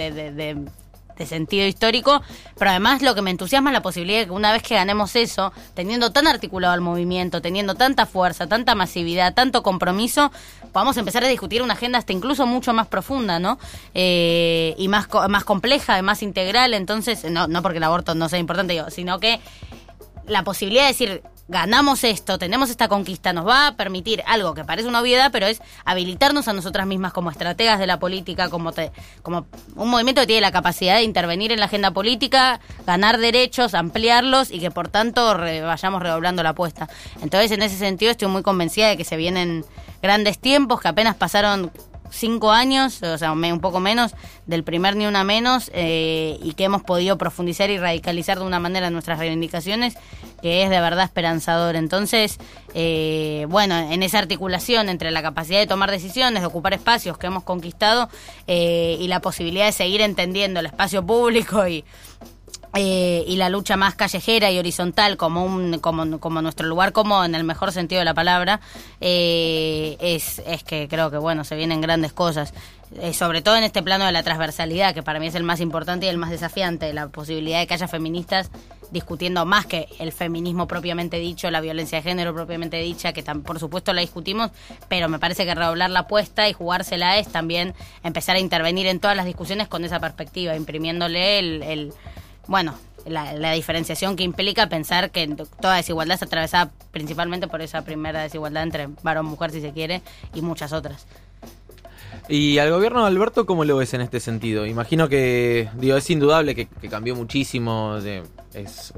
de- 1.19 1.27
sentido 1.27 1.67
histórico, 1.67 2.23
pero 2.59 2.71
además 2.71 3.03
lo 3.03 3.15
que 3.15 3.23
me 3.23 3.31
entusiasma 3.31 3.71
es 3.71 3.75
la 3.75 3.83
posibilidad 3.83 4.21
de 4.21 4.27
que 4.27 4.31
una 4.33 4.53
vez 4.53 4.63
que 4.63 4.75
ganemos 4.75 5.15
eso, 5.17 5.53
teniendo 5.75 6.11
tan 6.11 6.27
articulado 6.27 6.75
el 6.75 6.81
movimiento, 6.81 7.43
teniendo 7.43 7.75
tanta 7.75 8.07
fuerza, 8.07 8.47
tanta 8.47 8.75
masividad, 8.75 9.35
tanto 9.35 9.63
compromiso, 9.63 10.31
podamos 10.73 10.97
empezar 10.97 11.25
a 11.25 11.29
discutir 11.29 11.63
una 11.63 11.75
agenda 11.75 11.99
hasta 11.99 12.13
incluso 12.13 12.47
mucho 12.47 12.73
más 12.73 12.87
profunda, 12.87 13.39
¿no? 13.39 13.59
Eh, 13.95 14.75
y 14.79 14.89
más, 14.89 15.09
más 15.29 15.45
compleja, 15.45 16.01
más 16.03 16.23
integral, 16.23 16.75
entonces, 16.75 17.25
no, 17.31 17.49
no 17.49 17.63
porque 17.63 17.79
el 17.79 17.85
aborto 17.85 18.15
no 18.15 18.29
sea 18.29 18.39
importante, 18.39 18.83
sino 18.91 19.19
que 19.21 19.41
la 20.27 20.45
posibilidad 20.45 20.83
de 20.85 20.89
decir, 20.89 21.23
ganamos 21.49 22.05
esto, 22.05 22.39
tenemos 22.39 22.69
esta 22.69 22.89
conquista, 22.89 23.33
nos 23.33 23.47
va 23.47 23.69
a 23.69 23.77
permitir 23.77 24.23
algo 24.27 24.53
que 24.55 24.65
parece 24.65 24.87
una 24.87 25.01
obviedad, 25.01 25.31
pero 25.33 25.47
es 25.47 25.61
habilitarnos 25.87 26.47
a 26.47 26.53
nosotras 26.53 26.87
mismas 26.87 27.15
como 27.15 27.31
estrategas 27.31 27.79
de 27.79 27.87
la 27.87 27.99
política, 27.99 28.51
como, 28.51 28.73
te- 28.73 28.93
como 29.23 29.47
un 29.75 29.89
movimiento 29.89 30.21
que 30.21 30.27
tiene 30.27 30.43
la 30.43 30.53
capacidad 30.53 30.97
de 30.97 31.05
intervenir 31.05 31.51
en 31.51 31.59
la 31.61 31.65
agenda 31.67 31.91
política, 31.91 32.61
ganar 32.87 33.17
derechos, 33.19 33.73
ampliarlos 33.75 34.51
y 34.51 34.61
que 34.61 34.71
por 34.71 34.89
tanto 34.89 35.35
re- 35.35 35.63
vayamos 35.63 36.03
redoblando 36.03 36.43
la 36.43 36.51
apuesta. 36.51 36.89
Entonces, 37.23 37.51
en 37.51 37.63
ese 37.63 37.79
sentido, 37.79 38.11
estoy 38.11 38.29
muy 38.29 38.43
convencida 38.43 38.89
de 38.89 38.97
que 38.99 39.05
se 39.05 39.17
vienen 39.17 39.65
grandes 40.03 40.39
tiempos, 40.39 40.81
que 40.81 40.89
apenas 40.89 41.17
pasaron 41.17 41.73
cinco 42.11 42.51
años, 42.51 43.03
o 43.03 43.19
sea, 43.19 43.33
un 43.33 43.61
poco 43.61 43.81
menos, 43.81 44.15
del 44.47 44.65
primer 44.65 44.97
ni 44.97 45.07
una 45.07 45.25
menos, 45.25 45.71
eh, 45.75 46.39
y 46.43 46.55
que 46.55 46.65
hemos 46.65 46.83
podido 46.83 47.19
profundizar 47.19 47.71
y 47.71 47.79
radicalizar 47.79 48.39
de 48.39 48.45
una 48.45 48.61
manera 48.61 48.91
nuestras 48.91 49.19
reivindicaciones, 49.19 49.95
que 50.43 50.63
es 50.63 50.71
de 50.71 50.81
verdad 50.81 51.05
esperanzador. 51.05 51.77
Entonces, 51.77 52.39
eh, 52.75 53.47
bueno, 53.49 53.77
en 53.77 54.03
esa 54.03 54.19
articulación 54.19 54.89
entre 54.89 55.11
la 55.11 55.23
capacidad 55.23 55.59
de 55.59 55.67
tomar 55.67 55.91
decisiones, 55.91 56.43
de 56.43 56.47
ocupar 56.47 56.75
espacios 56.75 57.19
que 57.19 57.27
hemos 57.27 57.45
conquistado, 57.45 58.09
eh, 58.47 58.97
y 59.01 59.09
la 59.09 59.21
posibilidad 59.21 59.67
de 59.67 59.73
seguir 59.73 60.01
entendiendo 60.01 60.61
el 60.61 60.67
espacio 60.67 61.05
público 61.05 61.67
y 61.67 61.85
eh, 62.75 63.25
y 63.27 63.37
la 63.37 63.49
lucha 63.49 63.77
más 63.79 63.95
callejera 63.95 64.51
y 64.51 64.59
horizontal 64.59 65.17
como 65.17 65.43
un 65.43 65.79
como, 65.79 66.21
como 66.21 66.43
nuestro 66.43 66.67
lugar 66.67 66.93
como 66.93 67.25
en 67.25 67.35
el 67.35 67.43
mejor 67.43 67.73
sentido 67.73 68.01
de 68.01 68.05
la 68.05 68.13
palabra 68.13 68.61
eh, 69.01 69.97
es, 70.01 70.43
es 70.47 70.65
que 70.65 70.87
creo 70.87 71.11
que 71.11 71.17
bueno 71.17 71.45
se 71.45 71.57
vienen 71.57 71.81
grandes 71.81 72.13
cosas. 72.13 72.53
Eh, 73.01 73.13
sobre 73.13 73.43
todo 73.43 73.57
en 73.57 73.65
este 73.65 73.83
plano 73.83 74.07
de 74.07 74.13
la 74.13 74.23
transversalidad 74.23 74.95
que 74.95 75.03
para 75.03 75.21
mí 75.21 75.27
es 75.27 75.35
el 75.35 75.43
más 75.43 75.61
importante 75.61 76.07
y 76.07 76.09
el 76.09 76.17
más 76.17 76.31
desafiante 76.31 76.91
la 76.95 77.09
posibilidad 77.09 77.59
de 77.59 77.67
que 77.67 77.75
haya 77.75 77.87
feministas 77.87 78.51
discutiendo 78.91 79.45
más 79.45 79.67
que 79.67 79.89
el 79.99 80.11
feminismo 80.11 80.67
propiamente 80.67 81.19
dicho 81.19 81.51
la 81.51 81.61
violencia 81.61 81.99
de 81.99 82.03
género 82.03 82.33
propiamente 82.33 82.79
dicha 82.79 83.13
que 83.13 83.23
por 83.23 83.59
supuesto 83.59 83.93
la 83.93 84.01
discutimos 84.01 84.53
pero 84.89 85.11
me 85.11 85.19
parece 85.19 85.45
que 85.45 85.55
redoblar 85.55 85.91
la 85.91 86.01
apuesta 86.01 86.49
y 86.49 86.55
jugársela 86.55 87.19
es 87.19 87.29
también 87.29 87.75
empezar 88.03 88.37
a 88.37 88.41
intervenir 88.41 88.87
en 88.87 89.01
todas 89.01 89.17
las 89.19 89.27
discusiones 89.27 89.69
con 89.69 89.85
esa 89.85 90.01
perspectiva 90.01 90.57
imprimiéndole 90.57 91.39
el 91.39 91.93
bueno, 92.49 92.75
la, 93.07 93.53
diferenciación 93.53 94.17
que 94.17 94.25
implica 94.25 94.69
pensar 94.69 95.11
que 95.11 95.29
toda 95.61 95.77
desigualdad 95.77 96.15
está 96.15 96.27
atravesada 96.27 96.73
principalmente 96.91 97.47
por 97.47 97.63
esa 97.63 97.83
primera 97.83 98.23
desigualdad 98.23 98.65
entre 98.65 98.89
varón-mujer, 99.03 99.51
si 99.51 99.61
se 99.61 99.73
quiere, 99.73 100.03
y 100.35 100.43
muchas 100.43 100.73
otras. 100.73 101.07
¿Y 102.29 102.59
al 102.59 102.71
gobierno 102.71 103.03
de 103.03 103.07
Alberto 103.07 103.47
cómo 103.47 103.65
lo 103.65 103.77
ves 103.77 103.95
en 103.95 104.01
este 104.01 104.21
sentido? 104.21 104.67
Imagino 104.67 105.09
que, 105.09 105.69
digo, 105.77 105.97
es 105.97 106.11
indudable 106.11 106.55
que, 106.55 106.67
cambió 106.89 107.15
muchísimo. 107.15 108.01
De, 108.01 108.23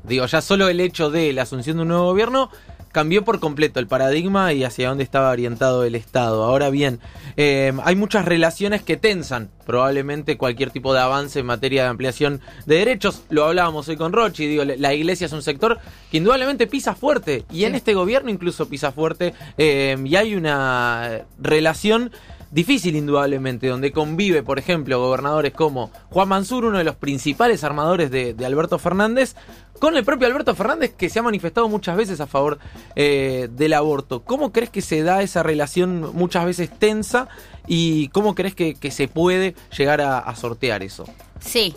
digo, 0.05 0.27
ya 0.27 0.41
solo 0.41 0.69
el 0.69 0.81
hecho 0.81 1.11
de 1.11 1.33
la 1.33 1.43
asunción 1.43 1.77
de 1.77 1.83
un 1.83 1.89
nuevo 1.89 2.07
gobierno 2.07 2.51
cambió 2.93 3.25
por 3.25 3.41
completo 3.41 3.81
el 3.81 3.87
paradigma 3.87 4.53
y 4.53 4.65
hacia 4.65 4.89
dónde 4.89 5.05
estaba 5.05 5.31
orientado 5.31 5.85
el 5.85 5.95
Estado. 5.95 6.45
Ahora 6.45 6.71
bien, 6.71 7.01
eh, 7.37 7.73
hay 7.85 7.97
muchas 7.97 8.25
relaciones 8.25 8.83
que 8.83 8.97
tensan 8.97 9.51
probablemente 9.67 10.37
cualquier 10.37 10.71
tipo 10.71 10.93
de 10.93 11.01
avance 11.01 11.39
en 11.39 11.47
materia 11.47 11.85
de 11.85 11.89
ampliación 11.89 12.41
de 12.67 12.77
derechos. 12.77 13.23
Lo 13.31 13.45
hablábamos 13.45 13.89
hoy 13.89 13.97
con 13.97 14.13
Rochi, 14.13 14.47
digo, 14.47 14.65
la 14.65 14.95
iglesia 14.95 15.27
es 15.27 15.33
un 15.33 15.43
sector 15.43 15.79
que 16.11 16.19
indudablemente 16.19 16.67
pisa 16.67 16.95
fuerte 16.95 17.45
y 17.53 17.65
en 17.65 17.75
este 17.75 17.95
gobierno 17.95 18.31
incluso 18.31 18.69
pisa 18.69 18.93
fuerte 18.93 19.35
eh, 19.59 19.97
y 20.05 20.17
hay 20.17 20.35
una 20.35 21.23
relación 21.39 22.11
difícil 22.51 22.97
indudablemente, 22.97 23.69
donde 23.69 23.93
convive, 23.93 24.43
por 24.43 24.59
ejemplo, 24.59 24.99
gobernadores 24.99 25.53
como 25.53 25.91
Juan 26.09 26.29
Mansur, 26.29 26.65
uno 26.65 26.79
de 26.79 26.85
los 26.85 26.97
principales 26.97 27.65
armadores 27.65 28.11
de, 28.11 28.35
Alberto 28.45 28.79
Fernández, 28.79 29.37
con 29.79 29.97
el 29.97 30.05
propio 30.05 30.27
Alberto 30.27 30.55
Fernández 30.55 30.93
que 30.97 31.09
se 31.09 31.19
ha 31.19 31.23
manifestado 31.23 31.69
muchas 31.69 31.97
veces 31.97 32.21
a 32.21 32.27
favor 32.27 32.59
eh, 32.97 33.49
del 33.53 33.73
aborto. 33.73 34.23
¿Cómo 34.23 34.53
crees 34.53 34.71
que 34.71 34.83
se 34.83 35.03
da 35.03 35.23
esa 35.23 35.43
relación 35.43 36.11
muchas 36.15 36.45
veces 36.45 36.71
tensa 36.71 37.29
y 37.67 38.09
cómo 38.09 38.35
crees 38.35 38.55
que, 38.55 38.91
se 38.91 39.09
puede 39.09 39.55
llegar 39.77 40.01
a 40.01 40.35
sortear 40.37 40.83
eso? 40.83 41.05
Sí, 41.39 41.75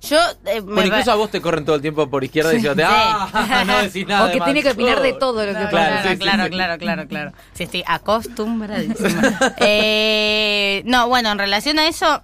yo, 0.00 0.18
eh, 0.46 0.58
incluso 0.58 1.10
a 1.10 1.16
vos 1.16 1.30
te 1.30 1.40
corren 1.40 1.64
todo 1.64 1.76
el 1.76 1.82
tiempo 1.82 2.08
por 2.08 2.22
izquierda 2.22 2.50
diciéndote, 2.50 2.84
ah, 2.86 3.64
no 3.66 3.78
decís 3.82 4.06
nada. 4.06 4.26
O 4.28 4.32
que 4.32 4.40
tiene 4.40 4.62
que 4.62 4.70
opinar 4.70 5.00
de 5.02 5.12
todo 5.12 5.44
lo 5.44 5.52
que 5.52 5.64
pasa. 5.64 6.16
Claro, 6.16 6.18
claro, 6.18 6.48
claro, 6.48 6.78
claro, 6.78 7.08
claro. 7.08 7.32
Sí, 7.52 7.64
estoy 7.64 7.82
acostumbradísima. 7.86 9.54
eh, 9.60 10.82
no, 10.84 11.08
bueno, 11.08 11.32
en 11.32 11.38
relación 11.38 11.78
a 11.78 11.88
eso, 11.88 12.22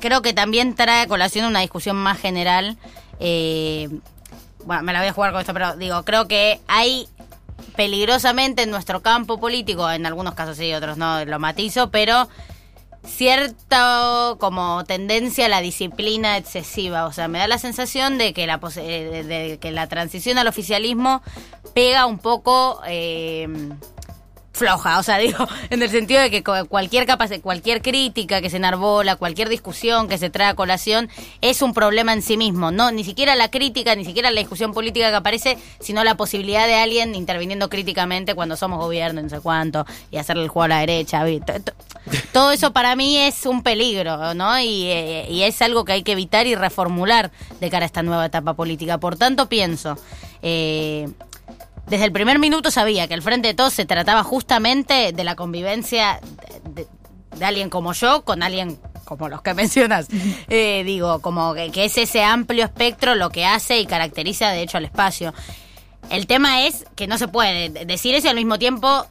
creo 0.00 0.20
que 0.20 0.34
también 0.34 0.74
trae 0.74 1.02
a 1.02 1.06
colación 1.06 1.46
una 1.46 1.60
discusión 1.60 1.96
más 1.96 2.18
general. 2.20 2.76
Eh, 3.18 3.88
bueno, 4.64 4.82
me 4.82 4.92
la 4.92 5.00
voy 5.00 5.08
a 5.08 5.12
jugar 5.12 5.32
con 5.32 5.40
esto, 5.40 5.54
pero 5.54 5.76
digo, 5.76 6.04
creo 6.04 6.28
que 6.28 6.60
hay 6.68 7.08
peligrosamente 7.76 8.62
en 8.62 8.70
nuestro 8.70 9.00
campo 9.00 9.40
político, 9.40 9.90
en 9.90 10.04
algunos 10.06 10.34
casos 10.34 10.56
sí, 10.56 10.72
otros 10.74 10.96
no, 10.96 11.24
lo 11.24 11.38
matizo, 11.38 11.90
pero 11.90 12.28
cierta 13.06 14.34
como 14.38 14.84
tendencia 14.84 15.46
a 15.46 15.48
la 15.48 15.60
disciplina 15.60 16.36
excesiva. 16.36 17.06
O 17.06 17.12
sea, 17.12 17.28
me 17.28 17.38
da 17.38 17.48
la 17.48 17.58
sensación 17.58 18.18
de 18.18 18.32
que 18.32 18.46
la, 18.46 18.60
eh, 18.76 19.24
de 19.26 19.58
que 19.58 19.70
la 19.70 19.86
transición 19.88 20.38
al 20.38 20.48
oficialismo 20.48 21.22
pega 21.74 22.06
un 22.06 22.18
poco... 22.18 22.80
Eh, 22.86 23.48
floja, 24.54 24.98
o 24.98 25.02
sea, 25.02 25.18
digo, 25.18 25.46
en 25.68 25.82
el 25.82 25.90
sentido 25.90 26.22
de 26.22 26.30
que 26.30 26.42
cualquier 26.42 27.06
cualquier 27.42 27.82
crítica 27.82 28.40
que 28.40 28.48
se 28.48 28.56
enarbola, 28.56 29.16
cualquier 29.16 29.48
discusión 29.48 30.08
que 30.08 30.16
se 30.16 30.30
trae 30.30 30.48
a 30.48 30.54
colación 30.54 31.10
es 31.40 31.60
un 31.60 31.74
problema 31.74 32.12
en 32.12 32.22
sí 32.22 32.36
mismo, 32.36 32.70
no 32.70 32.90
ni 32.90 33.04
siquiera 33.04 33.34
la 33.34 33.50
crítica, 33.50 33.94
ni 33.96 34.04
siquiera 34.04 34.30
la 34.30 34.40
discusión 34.40 34.72
política 34.72 35.10
que 35.10 35.16
aparece, 35.16 35.58
sino 35.80 36.04
la 36.04 36.16
posibilidad 36.16 36.66
de 36.66 36.76
alguien 36.76 37.14
interviniendo 37.14 37.68
críticamente 37.68 38.34
cuando 38.34 38.56
somos 38.56 38.78
gobierno, 38.78 39.20
no 39.20 39.28
sé 39.28 39.40
cuánto, 39.40 39.84
y 40.10 40.16
hacerle 40.16 40.44
el 40.44 40.48
juego 40.48 40.64
a 40.64 40.68
la 40.68 40.78
derecha. 40.80 41.24
Todo 42.32 42.52
eso 42.52 42.72
para 42.72 42.94
mí 42.96 43.18
es 43.18 43.46
un 43.46 43.62
peligro, 43.62 44.34
¿no? 44.34 44.58
Y, 44.60 44.86
eh, 44.86 45.26
y 45.30 45.42
es 45.42 45.60
algo 45.62 45.84
que 45.84 45.92
hay 45.92 46.02
que 46.02 46.12
evitar 46.12 46.46
y 46.46 46.54
reformular 46.54 47.32
de 47.60 47.70
cara 47.70 47.84
a 47.84 47.86
esta 47.86 48.02
nueva 48.02 48.26
etapa 48.26 48.54
política. 48.54 48.98
Por 48.98 49.16
tanto, 49.16 49.48
pienso, 49.48 49.98
eh, 50.42 51.08
desde 51.86 52.06
el 52.06 52.12
primer 52.12 52.38
minuto 52.38 52.70
sabía 52.70 53.06
que 53.08 53.14
el 53.14 53.22
Frente 53.22 53.48
de 53.48 53.54
Todos 53.54 53.74
se 53.74 53.84
trataba 53.84 54.22
justamente 54.22 55.12
de 55.12 55.24
la 55.24 55.36
convivencia 55.36 56.20
de, 56.70 56.86
alguien 57.44 57.68
como 57.68 57.92
yo 57.92 58.24
con 58.24 58.42
alguien 58.42 58.78
como 59.04 59.28
los 59.28 59.42
que 59.42 59.54
mencionas. 59.54 60.08
Eh, 60.48 60.82
digo, 60.84 61.20
como 61.20 61.54
que, 61.54 61.70
es 61.84 61.98
ese 61.98 62.22
amplio 62.22 62.64
espectro 62.64 63.14
lo 63.14 63.30
que 63.30 63.44
hace 63.44 63.80
y 63.80 63.86
caracteriza 63.86 64.50
de 64.50 64.62
hecho 64.62 64.78
al 64.78 64.84
espacio. 64.84 65.34
El 66.10 66.26
tema 66.26 66.66
es 66.66 66.84
que 66.96 67.06
no 67.06 67.18
se 67.18 67.28
puede 67.28 67.70
decir 67.70 68.14
eso 68.14 68.26
y 68.26 68.30
al 68.30 68.36
mismo 68.36 68.58
tiempo 68.58 69.06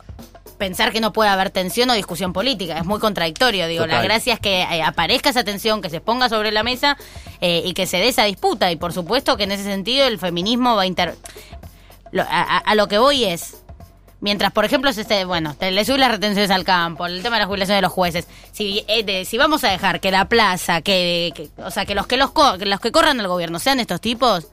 pensar 0.58 0.92
que 0.92 1.02
no 1.02 1.12
puede 1.12 1.30
haber 1.30 1.50
tensión 1.50 1.90
o 1.90 1.94
discusión 1.94 2.32
política. 2.34 2.78
Es 2.78 2.86
muy 2.86 3.00
contradictorio. 3.00 3.68
Digo, 3.68 3.86
la 3.86 4.02
gracia 4.02 4.36
es 4.36 4.40
que 4.40 4.62
eh, 4.62 4.82
aparezca 4.82 5.30
esa 5.30 5.44
tensión, 5.44 5.82
que 5.82 5.90
se 5.90 6.00
ponga 6.00 6.30
sobre 6.30 6.52
la 6.52 6.64
mesa 6.64 6.98
eh, 7.42 7.62
y 7.66 7.74
que 7.74 7.86
se 7.86 7.98
dé 7.98 8.08
esa 8.08 8.24
disputa. 8.24 8.72
Y 8.72 8.76
por 8.76 8.94
supuesto 8.94 9.36
que 9.36 9.44
en 9.44 9.52
ese 9.52 9.64
sentido 9.64 10.06
el 10.06 10.20
feminismo 10.20 10.76
va 10.76 10.84
a 10.84 10.86
inter 10.86 11.16
a, 12.22 12.76
lo 12.76 12.88
que 12.88 12.98
voy 12.98 13.26
es, 13.26 13.64
mientras, 14.22 14.52
por 14.52 14.66
ejemplo, 14.66 14.92
se 14.94 15.02
esté, 15.02 15.26
bueno, 15.26 15.56
le 15.60 15.86
sube 15.86 15.98
las 15.98 16.12
retenciones 16.12 16.52
al 16.52 16.64
campo, 16.64 17.06
el 17.06 17.24
tema 17.24 17.38
de 17.38 17.42
la 17.42 17.48
jubilación 17.48 17.78
de 17.78 17.82
los 17.82 17.92
jueces, 17.92 18.28
si, 18.52 18.86
eh, 18.88 19.26
si 19.26 19.38
vamos 19.38 19.64
a 19.64 19.70
dejar 19.70 20.00
que 20.00 20.12
la 20.12 20.26
plaza, 20.26 20.82
que, 20.82 21.50
o 21.58 21.72
sea, 21.72 21.86
que 21.86 21.96
los 21.96 22.08
que 22.08 22.18
los, 22.18 22.32
que 22.32 22.66
los 22.66 22.80
que 22.80 22.92
corran 22.92 23.20
el 23.20 23.28
gobierno 23.28 23.60
sean 23.60 23.80
estos 23.80 24.02
tipos, 24.02 24.48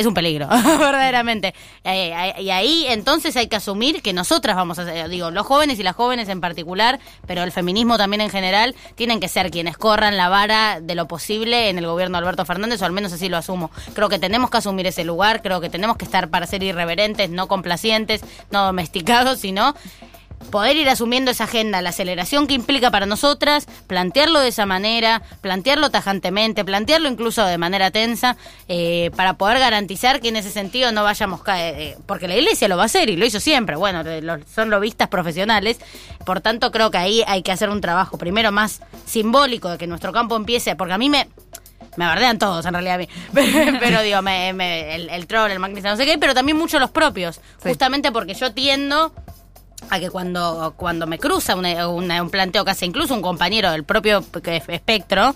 es 0.00 0.06
un 0.06 0.14
peligro, 0.14 0.48
verdaderamente. 0.78 1.54
Eh, 1.84 2.34
y 2.38 2.50
ahí 2.50 2.86
entonces 2.88 3.36
hay 3.36 3.48
que 3.48 3.56
asumir 3.56 4.02
que 4.02 4.12
nosotras 4.12 4.56
vamos 4.56 4.78
a 4.78 5.08
digo, 5.08 5.30
los 5.30 5.46
jóvenes 5.46 5.78
y 5.78 5.82
las 5.82 5.94
jóvenes 5.94 6.28
en 6.28 6.40
particular, 6.40 6.98
pero 7.26 7.42
el 7.42 7.52
feminismo 7.52 7.98
también 7.98 8.20
en 8.20 8.30
general, 8.30 8.74
tienen 8.94 9.20
que 9.20 9.28
ser 9.28 9.50
quienes 9.50 9.76
corran 9.76 10.16
la 10.16 10.28
vara 10.28 10.80
de 10.80 10.94
lo 10.94 11.06
posible 11.06 11.68
en 11.68 11.78
el 11.78 11.86
gobierno 11.86 12.18
de 12.18 12.24
Alberto 12.24 12.44
Fernández, 12.44 12.82
o 12.82 12.84
al 12.84 12.92
menos 12.92 13.12
así 13.12 13.28
lo 13.28 13.36
asumo. 13.36 13.70
Creo 13.94 14.08
que 14.08 14.18
tenemos 14.18 14.50
que 14.50 14.58
asumir 14.58 14.86
ese 14.86 15.04
lugar, 15.04 15.42
creo 15.42 15.60
que 15.60 15.70
tenemos 15.70 15.96
que 15.96 16.04
estar 16.04 16.28
para 16.28 16.46
ser 16.46 16.62
irreverentes, 16.62 17.30
no 17.30 17.48
complacientes, 17.48 18.22
no 18.50 18.64
domesticados, 18.64 19.40
sino 19.40 19.74
poder 20.50 20.76
ir 20.76 20.88
asumiendo 20.88 21.30
esa 21.30 21.44
agenda, 21.44 21.82
la 21.82 21.90
aceleración 21.90 22.46
que 22.46 22.54
implica 22.54 22.90
para 22.90 23.06
nosotras, 23.06 23.66
plantearlo 23.86 24.40
de 24.40 24.48
esa 24.48 24.66
manera, 24.66 25.22
plantearlo 25.40 25.90
tajantemente, 25.90 26.64
plantearlo 26.64 27.08
incluso 27.08 27.44
de 27.44 27.58
manera 27.58 27.90
tensa, 27.90 28.36
eh, 28.68 29.10
para 29.16 29.34
poder 29.34 29.58
garantizar 29.58 30.20
que 30.20 30.28
en 30.28 30.36
ese 30.36 30.50
sentido 30.50 30.92
no 30.92 31.04
vayamos, 31.04 31.40
eh, 31.54 31.96
porque 32.06 32.28
la 32.28 32.36
iglesia 32.36 32.68
lo 32.68 32.76
va 32.76 32.84
a 32.84 32.86
hacer 32.86 33.10
y 33.10 33.16
lo 33.16 33.26
hizo 33.26 33.40
siempre, 33.40 33.76
bueno, 33.76 34.02
son 34.52 34.70
lobistas 34.70 35.08
profesionales, 35.08 35.78
por 36.24 36.40
tanto 36.40 36.70
creo 36.72 36.90
que 36.90 36.98
ahí 36.98 37.22
hay 37.26 37.42
que 37.42 37.52
hacer 37.52 37.68
un 37.68 37.80
trabajo 37.80 38.18
primero 38.18 38.50
más 38.50 38.80
simbólico 39.06 39.70
de 39.70 39.78
que 39.78 39.86
nuestro 39.86 40.12
campo 40.12 40.36
empiece, 40.36 40.74
porque 40.76 40.94
a 40.94 40.98
mí 40.98 41.10
me 41.10 41.28
me 41.96 42.06
bardean 42.06 42.38
todos 42.38 42.64
en 42.66 42.72
realidad 42.72 42.94
a 42.94 42.98
mí. 42.98 43.08
pero 43.80 44.02
digo, 44.02 44.20
el, 44.20 45.26
troll, 45.26 45.50
el 45.50 45.58
magnista, 45.58 45.90
no 45.90 45.96
sé 45.96 46.06
qué, 46.06 46.18
pero 46.18 46.34
también 46.34 46.56
muchos 46.56 46.80
los 46.80 46.90
propios. 46.90 47.40
Justamente 47.62 48.12
porque 48.12 48.34
yo 48.34 48.52
tiendo 48.52 49.12
a 49.88 49.98
que 49.98 50.10
cuando, 50.10 50.74
cuando 50.76 51.06
me 51.06 51.18
cruza 51.18 51.56
un 51.56 52.30
planteo 52.30 52.64
que 52.64 52.70
hace 52.70 52.86
incluso 52.86 53.14
un 53.14 53.22
compañero 53.22 53.70
del 53.72 53.84
propio 53.84 54.24
espectro, 54.68 55.34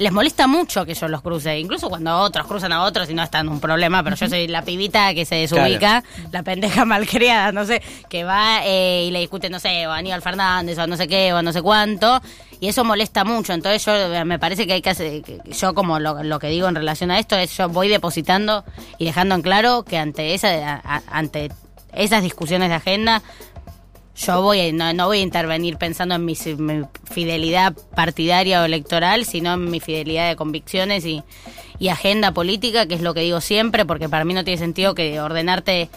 les 0.00 0.12
molesta 0.12 0.46
mucho 0.46 0.86
que 0.86 0.94
yo 0.94 1.08
los 1.08 1.20
cruce, 1.20 1.58
incluso 1.58 1.90
cuando 1.90 2.16
otros 2.20 2.46
cruzan 2.46 2.72
a 2.72 2.84
otros 2.84 3.10
y 3.10 3.14
no 3.14 3.22
están 3.22 3.50
un 3.50 3.60
problema, 3.60 4.02
pero 4.02 4.16
yo 4.16 4.30
soy 4.30 4.48
la 4.48 4.62
pibita 4.62 5.12
que 5.12 5.26
se 5.26 5.34
desubica, 5.34 6.02
la 6.32 6.42
pendeja 6.42 6.84
malcriada, 6.86 7.52
no 7.52 7.66
sé, 7.66 7.82
que 8.08 8.24
va 8.24 8.64
eh, 8.64 9.04
y 9.06 9.10
le 9.10 9.20
discute, 9.20 9.50
no 9.50 9.60
sé, 9.60 9.86
o 9.86 9.90
a 9.92 9.98
Aníbal 9.98 10.22
Fernández 10.22 10.78
o 10.78 10.86
no 10.86 10.96
sé 10.96 11.06
qué, 11.06 11.34
o 11.34 11.42
no 11.42 11.52
sé 11.52 11.60
cuánto, 11.60 12.22
y 12.60 12.68
eso 12.68 12.82
molesta 12.82 13.24
mucho, 13.24 13.52
entonces 13.52 13.84
yo 13.84 13.92
eh, 13.92 14.24
me 14.24 14.38
parece 14.38 14.66
que 14.66 14.72
hay 14.72 14.80
que 14.80 14.88
hacer, 14.88 15.22
yo 15.44 15.74
como 15.74 15.98
lo, 15.98 16.22
lo 16.22 16.38
que 16.38 16.46
digo 16.46 16.66
en 16.66 16.76
relación 16.76 17.10
a 17.10 17.18
esto 17.18 17.36
es, 17.36 17.54
yo 17.54 17.68
voy 17.68 17.88
depositando 17.88 18.64
y 18.96 19.04
dejando 19.04 19.34
en 19.34 19.42
claro 19.42 19.84
que 19.84 19.98
ante 19.98 20.32
esa, 20.32 20.80
ante 21.10 21.50
esas 21.92 22.22
discusiones 22.22 22.70
de 22.70 22.76
agenda, 22.76 23.22
yo 24.16 24.42
voy 24.42 24.72
no, 24.72 24.92
no 24.92 25.06
voy 25.06 25.20
a 25.20 25.22
intervenir 25.22 25.76
pensando 25.76 26.14
en 26.14 26.24
mi 26.24 26.34
fidelidad 26.34 27.74
partidaria 27.94 28.62
o 28.62 28.64
electoral, 28.64 29.24
sino 29.24 29.54
en 29.54 29.70
mi 29.70 29.80
fidelidad 29.80 30.28
de 30.28 30.36
convicciones 30.36 31.04
y, 31.06 31.22
y 31.78 31.88
agenda 31.88 32.32
política, 32.32 32.86
que 32.86 32.94
es 32.94 33.00
lo 33.00 33.14
que 33.14 33.20
digo 33.20 33.40
siempre, 33.40 33.84
porque 33.84 34.08
para 34.08 34.24
mí 34.24 34.34
no 34.34 34.44
tiene 34.44 34.58
sentido 34.58 34.94
que 34.94 35.20
ordenarte 35.20 35.88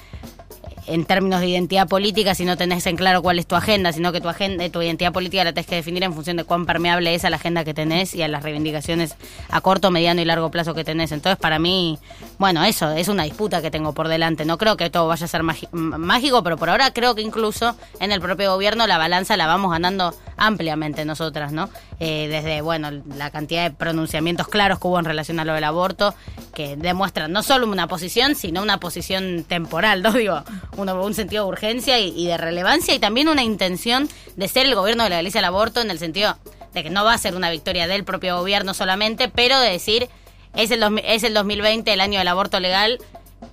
en 0.87 1.05
términos 1.05 1.39
de 1.39 1.47
identidad 1.47 1.87
política 1.87 2.35
si 2.35 2.45
no 2.45 2.57
tenés 2.57 2.85
en 2.87 2.95
claro 2.95 3.21
cuál 3.21 3.39
es 3.39 3.47
tu 3.47 3.55
agenda, 3.55 3.91
sino 3.91 4.11
que 4.11 4.21
tu 4.21 4.29
agenda, 4.29 4.67
tu 4.69 4.81
identidad 4.81 5.11
política 5.11 5.43
la 5.43 5.53
tenés 5.53 5.67
que 5.67 5.75
definir 5.75 6.03
en 6.03 6.13
función 6.13 6.37
de 6.37 6.43
cuán 6.43 6.65
permeable 6.65 7.13
es 7.15 7.25
a 7.25 7.29
la 7.29 7.37
agenda 7.37 7.63
que 7.63 7.73
tenés 7.73 8.13
y 8.15 8.21
a 8.21 8.27
las 8.27 8.43
reivindicaciones 8.43 9.15
a 9.49 9.61
corto, 9.61 9.91
mediano 9.91 10.21
y 10.21 10.25
largo 10.25 10.51
plazo 10.51 10.73
que 10.73 10.83
tenés. 10.83 11.11
Entonces, 11.11 11.39
para 11.39 11.59
mí, 11.59 11.99
bueno, 12.37 12.63
eso 12.63 12.91
es 12.91 13.07
una 13.07 13.23
disputa 13.23 13.61
que 13.61 13.71
tengo 13.71 13.93
por 13.93 14.07
delante. 14.07 14.45
No 14.45 14.57
creo 14.57 14.77
que 14.77 14.89
todo 14.89 15.07
vaya 15.07 15.25
a 15.25 15.27
ser 15.27 15.43
mágico, 15.43 16.43
pero 16.43 16.57
por 16.57 16.69
ahora 16.69 16.91
creo 16.91 17.15
que 17.15 17.21
incluso 17.21 17.75
en 17.99 18.11
el 18.11 18.21
propio 18.21 18.53
gobierno 18.53 18.87
la 18.87 18.97
balanza 18.97 19.37
la 19.37 19.47
vamos 19.47 19.71
ganando 19.71 20.13
ampliamente 20.37 21.05
nosotras, 21.05 21.51
¿no? 21.51 21.69
Eh, 22.05 22.27
desde, 22.27 22.59
bueno, 22.59 22.91
la 23.15 23.29
cantidad 23.29 23.63
de 23.63 23.71
pronunciamientos 23.71 24.49
claros 24.49 24.77
que 24.77 24.87
hubo 24.87 24.99
en 24.99 25.05
relación 25.05 25.39
a 25.39 25.45
lo 25.45 25.53
del 25.53 25.63
aborto, 25.63 26.13
que 26.53 26.75
demuestran 26.75 27.31
no 27.31 27.43
solo 27.43 27.65
una 27.65 27.87
posición, 27.87 28.35
sino 28.35 28.61
una 28.61 28.77
posición 28.77 29.45
temporal, 29.47 30.01
¿no? 30.01 30.11
Digo, 30.11 30.43
un 30.75 31.13
sentido 31.13 31.45
de 31.45 31.49
urgencia 31.51 31.99
y, 31.99 32.25
de 32.25 32.35
relevancia 32.35 32.93
y 32.93 32.99
también 32.99 33.29
una 33.29 33.41
intención 33.41 34.09
de 34.35 34.49
ser 34.49 34.65
el 34.65 34.75
gobierno 34.75 35.05
de 35.05 35.11
la 35.11 35.15
legaliza 35.15 35.39
el 35.39 35.45
aborto 35.45 35.79
en 35.79 35.91
el 35.91 35.97
sentido 35.97 36.37
de 36.73 36.83
que 36.83 36.89
no 36.89 37.05
va 37.05 37.13
a 37.13 37.17
ser 37.17 37.37
una 37.37 37.49
victoria 37.49 37.87
del 37.87 38.03
propio 38.03 38.37
gobierno 38.37 38.73
solamente, 38.73 39.29
pero 39.29 39.57
de 39.61 39.69
decir, 39.69 40.09
es 40.57 40.71
el, 40.71 40.81
2000 40.81 41.05
es 41.07 41.23
el 41.23 41.33
2020 41.33 41.93
el 41.93 42.01
año 42.01 42.19
del 42.19 42.27
aborto 42.27 42.59
legal, 42.59 42.99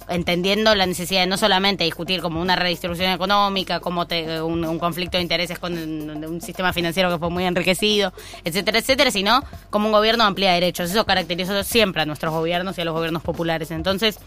entendiendo 0.08 0.74
la 0.74 0.86
necesidad 0.86 1.20
de 1.20 1.26
no 1.26 1.36
solamente 1.36 1.84
discutir 1.84 2.20
como 2.20 2.40
una 2.40 2.56
redistribución 2.56 3.10
económica, 3.12 3.80
como 3.80 4.06
te- 4.06 4.40
un, 4.42 4.78
conflicto 4.78 5.16
de 5.18 5.22
intereses 5.22 5.58
con 5.58 5.72
un, 5.72 6.24
un 6.24 6.40
sistema 6.40 6.72
financiero 6.72 7.10
que 7.10 7.18
fue 7.18 7.30
muy 7.30 7.44
enriquecido, 7.44 8.12
etcétera, 8.44 8.78
etcétera, 8.78 9.10
sino 9.10 9.42
como 9.70 9.86
un 9.86 9.92
gobierno 9.92 10.24
amplía 10.24 10.52
derechos. 10.52 10.90
Eso 10.90 11.04
caracterizó 11.04 11.62
siempre 11.62 12.02
a 12.02 12.06
nuestros 12.06 12.32
gobiernos 12.32 12.78
y 12.78 12.80
a 12.80 12.84
los 12.84 12.94
gobiernos 12.94 13.22
populares. 13.22 13.70
Entonces, 13.70 14.18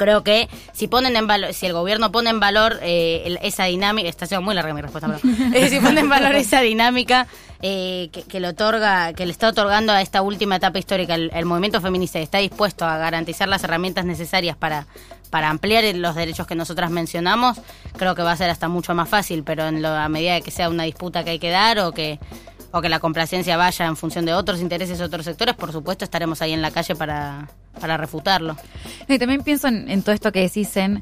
creo 0.00 0.24
que 0.24 0.48
si 0.72 0.88
ponen 0.88 1.14
en 1.14 1.26
valor, 1.26 1.52
si 1.52 1.66
el 1.66 1.74
gobierno 1.74 2.10
pone 2.10 2.30
en 2.30 2.40
valor 2.40 2.78
eh, 2.80 3.36
esa 3.42 3.66
dinámica, 3.66 4.08
está 4.08 4.24
siendo 4.24 4.42
muy 4.42 4.54
larga 4.54 4.72
mi 4.72 4.80
respuesta, 4.80 5.14
pero 5.14 5.34
eh, 5.54 5.68
si 5.68 5.78
pone 5.78 6.00
en 6.00 6.08
valor 6.08 6.34
esa 6.36 6.62
dinámica 6.62 7.26
eh, 7.60 8.08
que, 8.10 8.22
que 8.22 8.40
le 8.40 8.48
otorga, 8.48 9.12
que 9.12 9.26
le 9.26 9.32
está 9.32 9.48
otorgando 9.48 9.92
a 9.92 10.00
esta 10.00 10.22
última 10.22 10.56
etapa 10.56 10.78
histórica 10.78 11.14
el, 11.14 11.30
el 11.34 11.44
movimiento 11.44 11.82
feminista 11.82 12.18
está 12.18 12.38
dispuesto 12.38 12.86
a 12.86 12.96
garantizar 12.96 13.46
las 13.46 13.62
herramientas 13.62 14.06
necesarias 14.06 14.56
para 14.56 14.86
para 15.28 15.48
ampliar 15.48 15.84
los 15.94 16.16
derechos 16.16 16.44
que 16.48 16.56
nosotras 16.56 16.90
mencionamos, 16.90 17.60
creo 17.96 18.16
que 18.16 18.22
va 18.22 18.32
a 18.32 18.36
ser 18.36 18.50
hasta 18.50 18.66
mucho 18.66 18.96
más 18.96 19.08
fácil, 19.08 19.44
pero 19.44 19.68
en 19.68 19.80
lo, 19.80 19.88
a 19.88 20.08
medida 20.08 20.34
de 20.34 20.42
que 20.42 20.50
sea 20.50 20.68
una 20.68 20.82
disputa 20.82 21.22
que 21.22 21.30
hay 21.30 21.38
que 21.38 21.50
dar 21.50 21.78
o 21.78 21.92
que 21.92 22.18
o 22.72 22.80
que 22.80 22.88
la 22.88 22.98
complacencia 22.98 23.56
vaya 23.56 23.86
en 23.86 23.96
función 23.96 24.24
de 24.24 24.34
otros 24.34 24.60
intereses, 24.60 25.00
otros 25.00 25.24
sectores, 25.24 25.54
por 25.54 25.72
supuesto 25.72 26.04
estaremos 26.04 26.42
ahí 26.42 26.52
en 26.52 26.62
la 26.62 26.70
calle 26.70 26.94
para, 26.94 27.48
para 27.80 27.96
refutarlo. 27.96 28.56
Y 29.08 29.18
también 29.18 29.42
pienso 29.42 29.68
en, 29.68 29.90
en 29.90 30.02
todo 30.02 30.14
esto 30.14 30.32
que 30.32 30.40
decís 30.40 30.76
en 30.76 31.00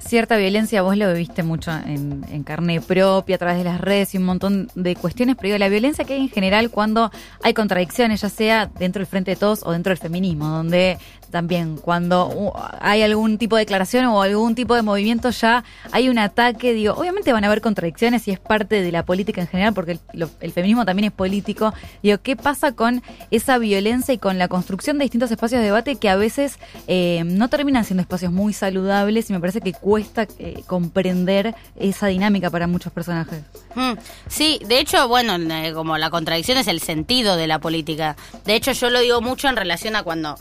cierta 0.00 0.36
violencia, 0.36 0.82
vos 0.82 0.96
lo 0.96 1.12
viviste 1.12 1.42
mucho 1.42 1.72
en, 1.72 2.24
en 2.30 2.42
carne 2.44 2.80
propia, 2.80 3.36
a 3.36 3.38
través 3.38 3.58
de 3.58 3.64
las 3.64 3.80
redes 3.80 4.14
y 4.14 4.18
un 4.18 4.24
montón 4.24 4.70
de 4.74 4.94
cuestiones, 4.96 5.36
pero 5.36 5.48
digo, 5.48 5.58
la 5.58 5.68
violencia 5.68 6.04
que 6.04 6.14
hay 6.14 6.20
en 6.20 6.28
general 6.28 6.70
cuando 6.70 7.10
hay 7.42 7.54
contradicciones, 7.54 8.20
ya 8.20 8.28
sea 8.28 8.66
dentro 8.66 9.00
del 9.00 9.06
Frente 9.06 9.32
de 9.32 9.36
Todos 9.36 9.62
o 9.64 9.72
dentro 9.72 9.90
del 9.90 9.98
feminismo, 9.98 10.48
donde 10.48 10.98
también 11.30 11.76
cuando 11.76 12.52
hay 12.80 13.02
algún 13.02 13.38
tipo 13.38 13.56
de 13.56 13.62
declaración 13.62 14.06
o 14.06 14.22
algún 14.22 14.54
tipo 14.54 14.74
de 14.74 14.82
movimiento 14.82 15.30
ya 15.30 15.64
hay 15.92 16.08
un 16.08 16.18
ataque, 16.18 16.72
digo, 16.74 16.94
obviamente 16.94 17.32
van 17.32 17.44
a 17.44 17.46
haber 17.48 17.60
contradicciones 17.60 18.26
y 18.28 18.30
es 18.30 18.38
parte 18.38 18.82
de 18.82 18.92
la 18.92 19.04
política 19.04 19.40
en 19.40 19.46
general, 19.48 19.74
porque 19.74 19.92
el, 19.92 20.00
lo- 20.12 20.30
el 20.40 20.52
feminismo 20.52 20.84
también 20.84 21.06
es 21.06 21.12
político, 21.12 21.74
digo, 22.02 22.18
¿qué 22.22 22.36
pasa 22.36 22.72
con 22.72 23.02
esa 23.30 23.58
violencia 23.58 24.14
y 24.14 24.18
con 24.18 24.38
la 24.38 24.48
construcción 24.48 24.98
de 24.98 25.04
distintos 25.04 25.30
espacios 25.30 25.60
de 25.60 25.66
debate 25.66 25.96
que 25.96 26.08
a 26.08 26.16
veces 26.16 26.58
eh, 26.86 27.22
no 27.26 27.48
terminan 27.48 27.84
siendo 27.84 28.00
espacios 28.02 28.32
muy 28.32 28.52
saludables 28.52 29.28
y 29.30 29.32
me 29.32 29.40
parece 29.40 29.60
que 29.60 29.72
cuesta 29.72 30.26
eh, 30.38 30.62
comprender 30.66 31.54
esa 31.76 32.06
dinámica 32.08 32.50
para 32.50 32.66
muchos 32.66 32.92
personajes? 32.92 33.42
Mm, 33.74 33.92
Sí, 34.28 34.60
de 34.66 34.80
hecho, 34.80 35.08
bueno, 35.08 35.36
eh, 35.54 35.72
como 35.72 35.98
la 35.98 36.10
contradicción 36.10 36.58
es 36.58 36.68
el 36.68 36.80
sentido 36.80 37.36
de 37.36 37.46
la 37.46 37.58
política. 37.58 38.16
De 38.44 38.54
hecho, 38.54 38.72
yo 38.72 38.90
lo 38.90 39.00
digo 39.00 39.20
mucho 39.20 39.48
en 39.48 39.56
relación 39.56 39.96
a 39.96 40.02
cuando 40.02 40.36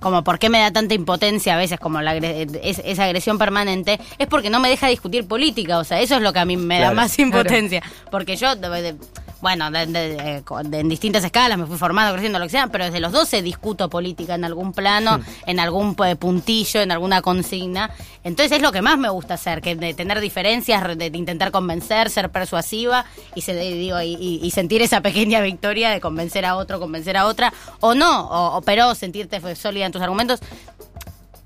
como 0.00 0.24
por 0.24 0.38
qué 0.38 0.48
me 0.48 0.58
da 0.60 0.70
tanta 0.72 0.94
impotencia 0.94 1.54
a 1.54 1.58
veces 1.58 1.78
como 1.78 2.00
la, 2.00 2.14
agre- 2.16 2.48
es- 2.62 2.80
esa 2.84 3.04
agresión 3.04 3.38
permanente, 3.38 4.00
es 4.18 4.26
porque 4.26 4.50
no 4.50 4.58
me 4.58 4.68
deja 4.68 4.88
discutir 4.88 5.26
política, 5.28 5.78
o 5.78 5.84
sea, 5.84 6.00
eso 6.00 6.16
es 6.16 6.22
lo 6.22 6.32
que 6.32 6.38
a 6.40 6.44
mí 6.44 6.56
me 6.56 6.80
da 6.80 6.88
más 6.96 7.18
impotencia, 7.18 7.82
porque 8.10 8.36
yo, 8.36 8.56
de- 8.56 8.82
de- 8.82 8.96
bueno, 9.40 9.70
de- 9.70 10.42
en 10.72 10.88
distintas 10.88 11.24
escalas 11.24 11.56
me 11.58 11.66
fui 11.66 11.76
formando, 11.78 12.12
creciendo, 12.12 12.38
lo 12.38 12.44
que 12.46 12.50
sea, 12.50 12.66
pero 12.66 12.84
desde 12.84 13.00
los 13.00 13.12
12 13.12 13.42
discuto 13.42 13.88
política 13.88 14.34
en 14.34 14.44
algún 14.44 14.72
plano, 14.72 15.20
en 15.46 15.60
algún 15.60 15.96
eh, 16.06 16.16
puntillo, 16.16 16.80
en 16.80 16.90
alguna 16.92 17.22
consigna, 17.22 17.90
entonces 18.24 18.56
es 18.58 18.62
lo 18.62 18.70
que 18.72 18.82
más 18.82 18.98
me 18.98 19.08
gusta 19.08 19.34
hacer, 19.34 19.60
que 19.62 19.76
de 19.76 19.94
tener 19.94 20.20
diferencias, 20.20 20.86
de, 20.98 21.10
de 21.10 21.18
intentar 21.18 21.50
convencer, 21.50 22.10
ser 22.10 22.30
persuasiva 22.30 23.04
y, 23.34 23.40
se, 23.42 23.54
digo, 23.54 24.00
y, 24.00 24.14
y- 24.20 24.40
y 24.42 24.50
sentir 24.50 24.82
esa 24.82 25.00
pequeña 25.00 25.40
victoria 25.40 25.90
de 25.90 26.00
convencer 26.00 26.44
a 26.44 26.56
otro, 26.56 26.78
convencer 26.80 27.16
a 27.16 27.26
otra, 27.26 27.52
o 27.80 27.94
no, 27.94 28.26
o, 28.28 28.56
o- 28.58 28.60
pero 28.62 28.94
sentirte 28.94 29.40
sólida 29.56 29.86
en 29.86 29.92
tus 29.92 30.02
argumentos. 30.02 30.40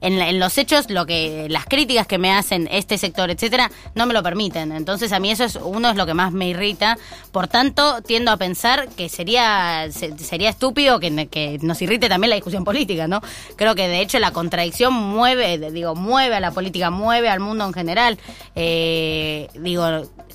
En, 0.04 0.18
la- 0.18 0.28
en 0.28 0.38
los 0.38 0.56
hechos, 0.58 0.90
lo 0.90 1.06
que 1.06 1.46
las 1.48 1.64
críticas 1.64 2.06
que 2.06 2.18
me 2.18 2.30
hacen 2.32 2.68
este 2.70 2.98
sector, 2.98 3.30
etcétera, 3.30 3.70
no 3.94 4.06
me 4.06 4.14
lo 4.14 4.22
permiten. 4.22 4.70
Entonces, 4.72 5.12
a 5.12 5.18
mí 5.18 5.30
eso 5.30 5.44
es 5.44 5.56
uno 5.56 5.90
es 5.90 5.96
lo 5.96 6.06
que 6.06 6.14
más 6.14 6.32
me 6.32 6.48
irrita. 6.48 6.96
Por 7.32 7.48
tanto, 7.48 8.02
tiendo 8.02 8.30
a 8.30 8.36
pensar 8.36 8.88
que 8.90 9.08
sería 9.08 9.88
se- 9.90 10.16
sería 10.18 10.50
estúpido 10.50 11.00
que, 11.00 11.26
que 11.28 11.58
nos 11.62 11.80
irrite 11.82 12.08
también 12.08 12.30
la 12.30 12.36
discusión 12.36 12.64
política, 12.64 13.08
¿no? 13.08 13.20
Creo 13.56 13.74
que 13.74 13.88
de 13.88 14.00
hecho 14.00 14.18
la 14.18 14.32
contradicción 14.32 14.92
mueve, 14.92 15.58
digo, 15.70 15.94
mueve 15.94 16.36
a 16.36 16.40
la 16.40 16.50
política, 16.50 16.90
mueve 16.90 17.28
al 17.28 17.40
mundo 17.40 17.64
en 17.66 17.72
general. 17.72 18.18
Eh, 18.54 19.48
digo, 19.54 19.84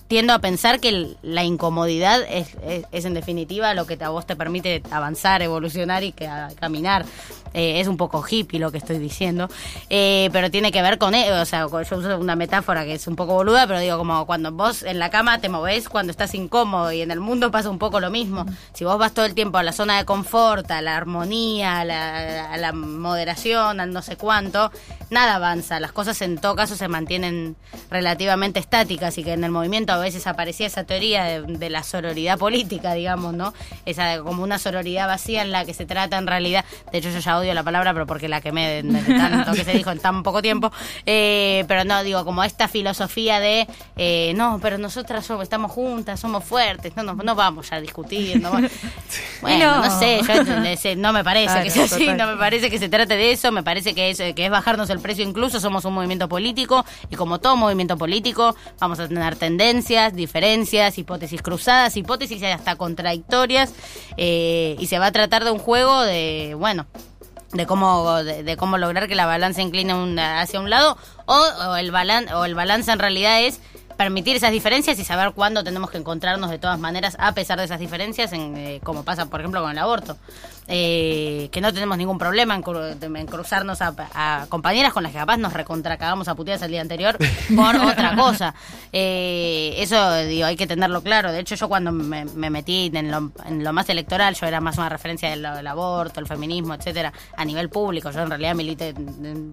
tiendo 0.08 0.34
a 0.34 0.40
pensar 0.40 0.80
que 0.80 1.16
la 1.22 1.44
incomodidad 1.44 2.22
es, 2.30 2.48
es, 2.92 3.06
en 3.06 3.14
definitiva 3.14 3.74
lo 3.76 3.86
que 3.86 3.98
a 4.04 4.10
vos 4.10 4.26
te 4.26 4.36
permite 4.36 4.82
avanzar, 4.92 5.42
evolucionar 5.42 6.04
y 6.04 6.12
que, 6.12 6.28
caminar. 6.60 7.06
Eh, 7.54 7.80
es 7.80 7.88
un 7.88 7.98
poco 7.98 8.24
hippie 8.30 8.60
lo 8.60 8.72
que 8.72 8.78
estoy 8.78 9.00
diciendo, 9.00 9.50
Eh, 9.90 10.30
pero 10.32 10.52
tiene 10.52 10.72
que 10.72 10.82
ver 10.82 10.98
con, 10.98 11.14
o 11.16 11.46
sea, 11.46 11.68
yo 11.68 11.98
uso 11.98 12.18
una 12.18 12.36
metáfora 12.36 12.86
que 12.86 12.94
es 12.94 13.08
un 13.08 13.16
poco 13.16 13.34
boluda, 13.34 13.68
pero 13.68 13.80
digo 13.80 13.98
como 13.98 14.26
cuando 14.26 14.52
vos 14.52 14.84
en 14.84 15.00
la 15.00 15.10
cama 15.10 15.40
te 15.40 15.50
movés 15.50 15.90
cuando 15.90 16.12
estás 16.12 16.36
incómodo 16.36 16.92
y 16.92 17.02
en 17.02 17.12
el 17.12 17.20
mundo 17.20 17.52
pasa 17.52 17.70
un 17.70 17.80
poco 17.80 18.00
lo 18.00 18.10
mismo. 18.10 18.46
Si 18.74 18.86
vos 18.86 18.98
vas 18.98 19.14
todo 19.14 19.26
el 19.26 19.34
tiempo 19.34 19.58
a 19.58 19.64
la 19.64 19.72
zona 19.72 19.98
de 19.98 20.06
confort, 20.06 20.70
a 20.72 20.82
la 20.82 20.96
armonía, 20.96 21.80
a 21.80 21.86
la, 21.86 22.54
a 22.54 22.58
la 22.58 22.72
moderación, 22.72 23.80
al 23.80 23.92
no 23.92 24.02
sé 24.02 24.16
cuánto, 24.16 24.72
nada 25.10 25.36
avanza. 25.36 25.80
Las 25.80 25.92
cosas 25.92 26.22
en 26.22 26.38
todo 26.38 26.56
caso 26.56 26.76
se 26.76 26.88
mantienen 26.88 27.56
relativamente 27.90 28.60
estáticas 28.60 29.18
y 29.18 29.24
que 29.24 29.34
en 29.34 29.44
el 29.44 29.52
movimiento 29.52 29.94
a 29.94 29.98
veces 29.98 30.28
aparecía 30.28 30.68
esa 30.68 30.84
teoría 30.84 31.24
de, 31.24 31.42
de 31.42 31.70
la 31.70 31.84
sororidad 31.84 32.38
política, 32.38 32.94
digamos, 32.94 33.34
¿no? 33.34 33.54
Esa 33.86 34.20
como 34.20 34.44
una 34.44 34.60
sororidad 34.60 35.08
vacía 35.08 35.42
en 35.42 35.52
la 35.52 35.66
que 35.66 35.74
se 35.74 35.86
trata 35.86 36.18
en 36.18 36.28
realidad, 36.28 36.66
de 36.92 36.98
hecho 36.98 37.10
yo 37.10 37.20
ya 37.20 37.38
odio 37.38 37.54
la 37.54 37.64
palabra, 37.64 37.94
pero 37.94 38.06
porque 38.06 38.28
la 38.28 38.42
quemé 38.42 38.82
de, 38.82 38.84
de 38.84 39.02
tanto 39.16 39.49
que 39.54 39.64
se 39.64 39.74
dijo 39.74 39.92
en 39.92 40.00
tan 40.00 40.24
poco 40.24 40.42
tiempo, 40.42 40.72
Eh, 41.06 41.66
pero 41.68 41.84
no, 41.84 42.04
digo, 42.04 42.24
como 42.26 42.44
esta 42.44 42.68
filosofía 42.68 43.40
de, 43.40 43.68
eh, 43.98 44.34
no, 44.36 44.60
pero 44.62 44.78
nosotras 44.78 45.26
somos, 45.26 45.44
estamos 45.44 45.72
juntas, 45.72 46.20
somos 46.20 46.44
fuertes, 46.44 46.96
no, 46.96 47.04
no, 47.04 47.14
no 47.14 47.36
vamos 47.36 47.72
a 47.72 47.80
discutir, 47.82 48.40
no 48.42 48.52
va- 48.52 48.62
Bueno, 49.42 49.78
No. 49.78 49.86
no 49.86 50.00
sé, 50.00 50.22
yo 50.84 50.96
no 50.96 51.14
me 51.14 51.24
parece 51.24 51.46
Claro, 51.48 51.64
que 51.64 51.70
sea 51.72 51.84
así, 51.86 52.08
no 52.08 52.28
me 52.28 52.36
parece 52.38 52.70
que 52.70 52.78
se 52.80 52.90
trate 52.90 53.16
de 53.16 53.32
eso, 53.32 53.52
me 53.52 53.64
parece 53.64 53.94
que 53.96 54.10
es, 54.10 54.18
que 54.18 54.46
es 54.46 54.52
bajarnos 54.52 54.90
el 54.90 55.00
precio 55.00 55.24
incluso, 55.24 55.60
somos 55.60 55.86
un 55.86 55.94
movimiento 55.94 56.28
político 56.28 56.86
y 57.10 57.16
como 57.16 57.40
todo 57.40 57.56
movimiento 57.56 57.98
político 57.98 58.56
vamos 58.80 59.00
a 59.00 59.08
tener 59.08 59.36
tendencias, 59.36 60.14
diferencias, 60.14 60.98
hipótesis 60.98 61.42
cruzadas, 61.42 61.96
hipótesis 61.98 62.42
hasta 62.44 62.76
contradictorias 62.76 63.74
eh, 64.18 64.76
y 64.80 64.88
se 64.88 65.00
va 65.00 65.08
a 65.08 65.12
tratar 65.12 65.44
de 65.44 65.52
un 65.52 65.60
juego 65.60 66.02
de, 66.02 66.56
bueno, 66.58 66.86
de 67.52 67.66
cómo 67.66 68.24
de, 68.24 68.56
cómo 68.58 68.78
lograr 68.78 69.08
que 69.08 69.16
la 69.16 69.26
balanza 69.26 69.62
incline 69.62 69.94
un- 69.94 70.20
hacia 70.20 70.60
un 70.60 70.70
lado 70.70 70.98
o, 71.26 71.34
o 71.36 71.76
el 71.76 71.92
balan, 71.92 72.32
o 72.34 72.46
el 72.46 72.54
balance 72.56 72.92
en 72.92 73.00
realidad 73.00 73.42
es 73.42 73.60
permitir 73.98 74.36
esas 74.36 74.52
diferencias 74.52 74.98
y 75.00 75.04
saber 75.04 75.34
cuándo 75.34 75.64
tenemos 75.64 75.90
que 75.90 75.98
encontrarnos 75.98 76.50
de 76.52 76.58
todas 76.60 76.80
maneras 76.80 77.18
a 77.20 77.34
pesar 77.34 77.58
de 77.60 77.66
esas 77.66 77.80
diferencias 77.80 78.32
en, 78.34 78.56
eh, 78.56 78.80
como 78.84 79.04
pasa 79.04 79.26
por 79.26 79.40
ejemplo 79.42 79.62
con 79.62 79.72
el 79.72 79.78
aborto 79.80 80.16
eh, 80.70 81.50
que 81.52 81.60
no 81.62 81.74
tenemos 81.74 81.98
ningún 81.98 82.18
problema 82.18 82.56
en, 82.56 82.62
cru- 82.64 82.96
en 83.18 83.26
cruzarnos 83.28 83.82
a, 83.82 83.94
a 84.14 84.46
compañeras 84.50 84.94
con 84.94 85.04
las 85.04 85.12
que 85.12 85.18
capaz 85.18 85.38
nos 85.38 85.52
recontracagamos 85.54 86.28
a 86.28 86.36
puteadas 86.36 86.62
el 86.62 86.72
día 86.72 86.82
anterior 86.82 87.18
por 87.56 87.76
otra 87.86 88.16
cosa. 88.16 88.54
Eh, 88.94 89.74
eso, 89.78 90.16
digo, 90.24 90.46
hay 90.46 90.56
que 90.56 90.68
tenerlo 90.68 91.02
claro. 91.02 91.32
De 91.32 91.40
hecho, 91.40 91.56
yo 91.56 91.68
cuando 91.68 91.92
me, 91.92 92.26
me 92.26 92.50
metí 92.50 92.92
en 92.94 93.12
lo, 93.12 93.32
en 93.46 93.64
lo 93.64 93.74
más 93.74 93.90
electoral, 93.90 94.36
yo 94.36 94.46
era 94.46 94.62
más 94.62 94.78
una 94.78 94.90
referencia 94.90 95.30
del, 95.30 95.42
del 95.42 95.68
aborto, 95.68 96.20
el 96.20 96.28
feminismo, 96.28 96.74
etcétera, 96.76 97.12
a 97.36 97.44
nivel 97.46 97.70
público. 97.70 98.12
Yo 98.12 98.22
en 98.22 98.30
realidad 98.30 98.56
milité 98.56 98.94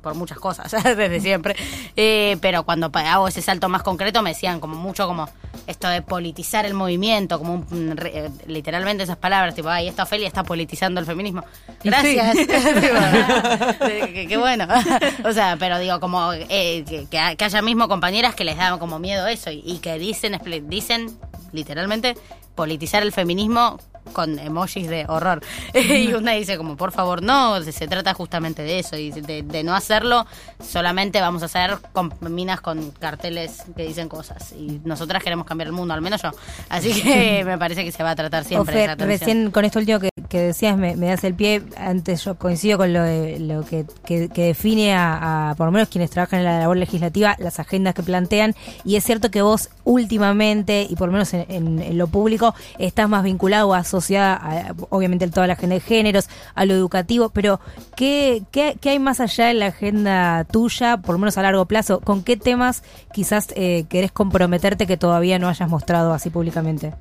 por 0.03 0.15
muchas 0.15 0.39
cosas 0.39 0.71
desde 0.85 1.21
siempre. 1.21 1.57
Eh, 1.97 2.37
pero 2.41 2.65
cuando 2.65 2.91
hago 2.93 3.29
ese 3.29 3.41
salto 3.43 3.69
más 3.69 3.83
concreto, 3.83 4.23
me 4.23 4.31
decían 4.31 4.61
como 4.61 4.75
mucho 4.77 5.07
como 5.07 5.29
esto 5.67 5.89
de 5.89 6.03
politizar 6.03 6.65
el 6.67 6.75
movimiento, 6.75 7.39
como 7.39 7.65
un, 7.71 7.97
re- 7.97 8.27
eh, 8.27 8.31
literalmente 8.47 9.03
esas 9.05 9.17
palabras, 9.17 9.55
tipo, 9.55 9.69
ay, 9.69 9.89
esta 9.89 10.05
Ofelia 10.05 10.27
está 10.29 10.43
politizando 10.45 11.01
el 11.01 11.07
feminismo. 11.07 11.45
Gracias. 11.83 12.37
Digo, 12.37 14.29
qué, 14.29 14.37
bueno. 14.39 14.67
o 15.25 15.33
sea, 15.33 15.57
pero 15.59 15.79
digo, 15.79 16.01
como 16.01 16.33
eh, 16.33 16.85
que, 16.89 17.07
que 17.11 17.19
ha- 17.19 17.35
que 17.37 17.45
haya 17.45 17.63
mismo 17.63 17.89
compañeras 17.89 18.35
que 18.35 18.45
les 18.45 18.57
da 18.57 18.79
como 18.79 18.99
miedo 18.99 19.27
eso 19.27 19.51
y, 19.51 19.63
y 19.65 19.79
que 19.79 19.99
dicen, 19.99 20.39
dicen 20.69 21.17
literalmente 21.53 22.15
politizar 22.55 23.03
el 23.03 23.13
feminismo 23.13 23.79
con 24.13 24.39
emojis 24.39 24.89
de 24.89 25.05
horror. 25.09 25.43
y 25.75 26.13
una 26.15 26.33
dice 26.33 26.57
como, 26.57 26.77
por 26.77 26.93
favor, 26.93 27.23
no, 27.23 27.61
se, 27.63 27.87
trata 27.89 28.15
justamente 28.15 28.63
de 28.63 28.79
eso 28.79 28.97
y 28.97 29.11
de, 29.11 29.43
de 29.43 29.63
no 29.63 29.75
hacerlo, 29.75 30.27
solamente 30.63 31.21
vamos 31.21 31.43
a 31.43 31.47
hacer 31.47 31.79
con 31.93 32.13
minas 32.21 32.61
con 32.61 32.91
carteles 32.93 33.63
que 33.77 33.87
dicen 33.87 34.09
cosas. 34.09 34.53
Y 34.53 34.81
nosotras 34.85 35.23
queremos 35.23 35.47
cambiar 35.47 35.67
el 35.69 35.73
mundo, 35.73 35.95
al 35.95 36.01
menos 36.03 36.23
yo. 36.23 36.31
Así 36.69 36.93
que 37.03 37.43
me 37.47 37.59
parece 37.59 37.85
que 37.85 37.93
se 37.93 38.03
va 38.03 38.11
a 38.11 38.17
tratar 38.17 38.45
siempre 38.45 38.75
Ofer, 38.75 38.91
esa 38.91 39.05
recién 39.07 39.51
con 39.51 39.65
esto 39.65 39.79
último 39.79 40.01
que, 40.01 40.11
que 40.29 40.41
decías 40.41 40.77
me, 40.77 40.97
me 40.97 41.07
das 41.07 41.25
el 41.25 41.35
pie. 41.35 41.63
Antes 41.77 42.25
yo 42.25 42.37
coincido 42.37 42.79
con 42.79 42.93
lo, 42.93 43.03
de- 43.03 43.39
lo 43.41 43.65
que, 43.65 43.85
que- 44.05 44.29
que 44.29 44.47
define 44.47 44.95
a, 44.95 45.51
a, 45.51 45.55
por 45.55 45.67
lo 45.67 45.73
menos 45.73 45.89
quienes 45.89 46.11
trabajan 46.11 46.41
en 46.41 46.45
la 46.47 46.59
labor 46.61 46.77
legislativa, 46.77 47.37
las 47.39 47.61
agendas 47.61 47.95
que 47.95 48.03
plantean. 48.03 48.55
Y 48.85 48.97
es 48.97 49.05
cierto 49.05 49.31
que 49.31 49.43
vos 49.43 49.69
últimamente, 49.85 50.87
y 50.89 50.97
por 50.97 51.09
lo 51.09 51.13
menos 51.13 51.33
en, 51.35 51.45
en- 51.49 51.83
en 51.83 51.99
lo 51.99 52.07
público, 52.09 52.55
estás 52.79 53.09
más 53.09 53.23
vinculado 53.23 53.69
o 53.69 53.75
asociada 53.97 54.35
a, 54.35 54.75
obviamente 54.91 55.25
a 55.25 55.31
toda 55.31 55.47
la 55.47 55.55
agenda 55.55 55.75
de 55.75 55.81
géneros, 55.81 56.29
a 56.55 56.65
lo 56.65 56.75
educativo. 56.75 57.31
Pero 57.31 57.61
¿qué, 57.97 58.43
qué, 58.51 58.77
qué 58.81 58.91
hay 58.91 58.99
más 58.99 59.21
allá 59.21 59.51
en 59.51 59.59
la 59.59 59.67
agenda 59.67 60.45
tuya, 60.45 60.99
por 60.99 61.19
menos 61.19 61.39
a 61.39 61.43
largo 61.43 61.67
plazo? 61.67 62.01
¿Con 62.01 62.23
qué 62.23 62.37
temas 62.37 62.83
quizás 63.13 63.49
eh, 63.57 63.85
querés 63.89 64.13
comprometerte 64.13 64.87
que 64.87 64.97
todavía 64.97 65.39
no 65.39 65.49
hayas 65.49 65.69
mostrado 65.69 66.13
así 66.13 66.31
públicamente? 66.31 66.95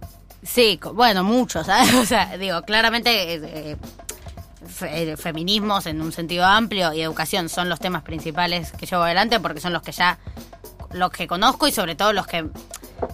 Sí, 0.45 0.79
bueno, 0.93 1.23
muchos. 1.23 1.67
O 1.99 2.05
sea, 2.05 2.37
digo, 2.37 2.61
claramente 2.61 3.09
eh, 3.33 3.41
eh, 3.43 3.77
eh, 4.81 5.17
feminismos 5.17 5.85
en 5.87 6.01
un 6.01 6.11
sentido 6.11 6.45
amplio 6.45 6.93
y 6.93 7.01
educación 7.01 7.49
son 7.49 7.69
los 7.69 7.79
temas 7.79 8.03
principales 8.03 8.71
que 8.71 8.85
llevo 8.85 9.03
adelante 9.03 9.39
porque 9.39 9.59
son 9.59 9.73
los 9.73 9.81
que 9.81 9.91
ya, 9.91 10.19
los 10.95 11.11
que 11.11 11.27
conozco 11.27 11.67
y 11.67 11.71
sobre 11.71 11.95
todo 11.95 12.13
los 12.13 12.25
que... 12.25 12.45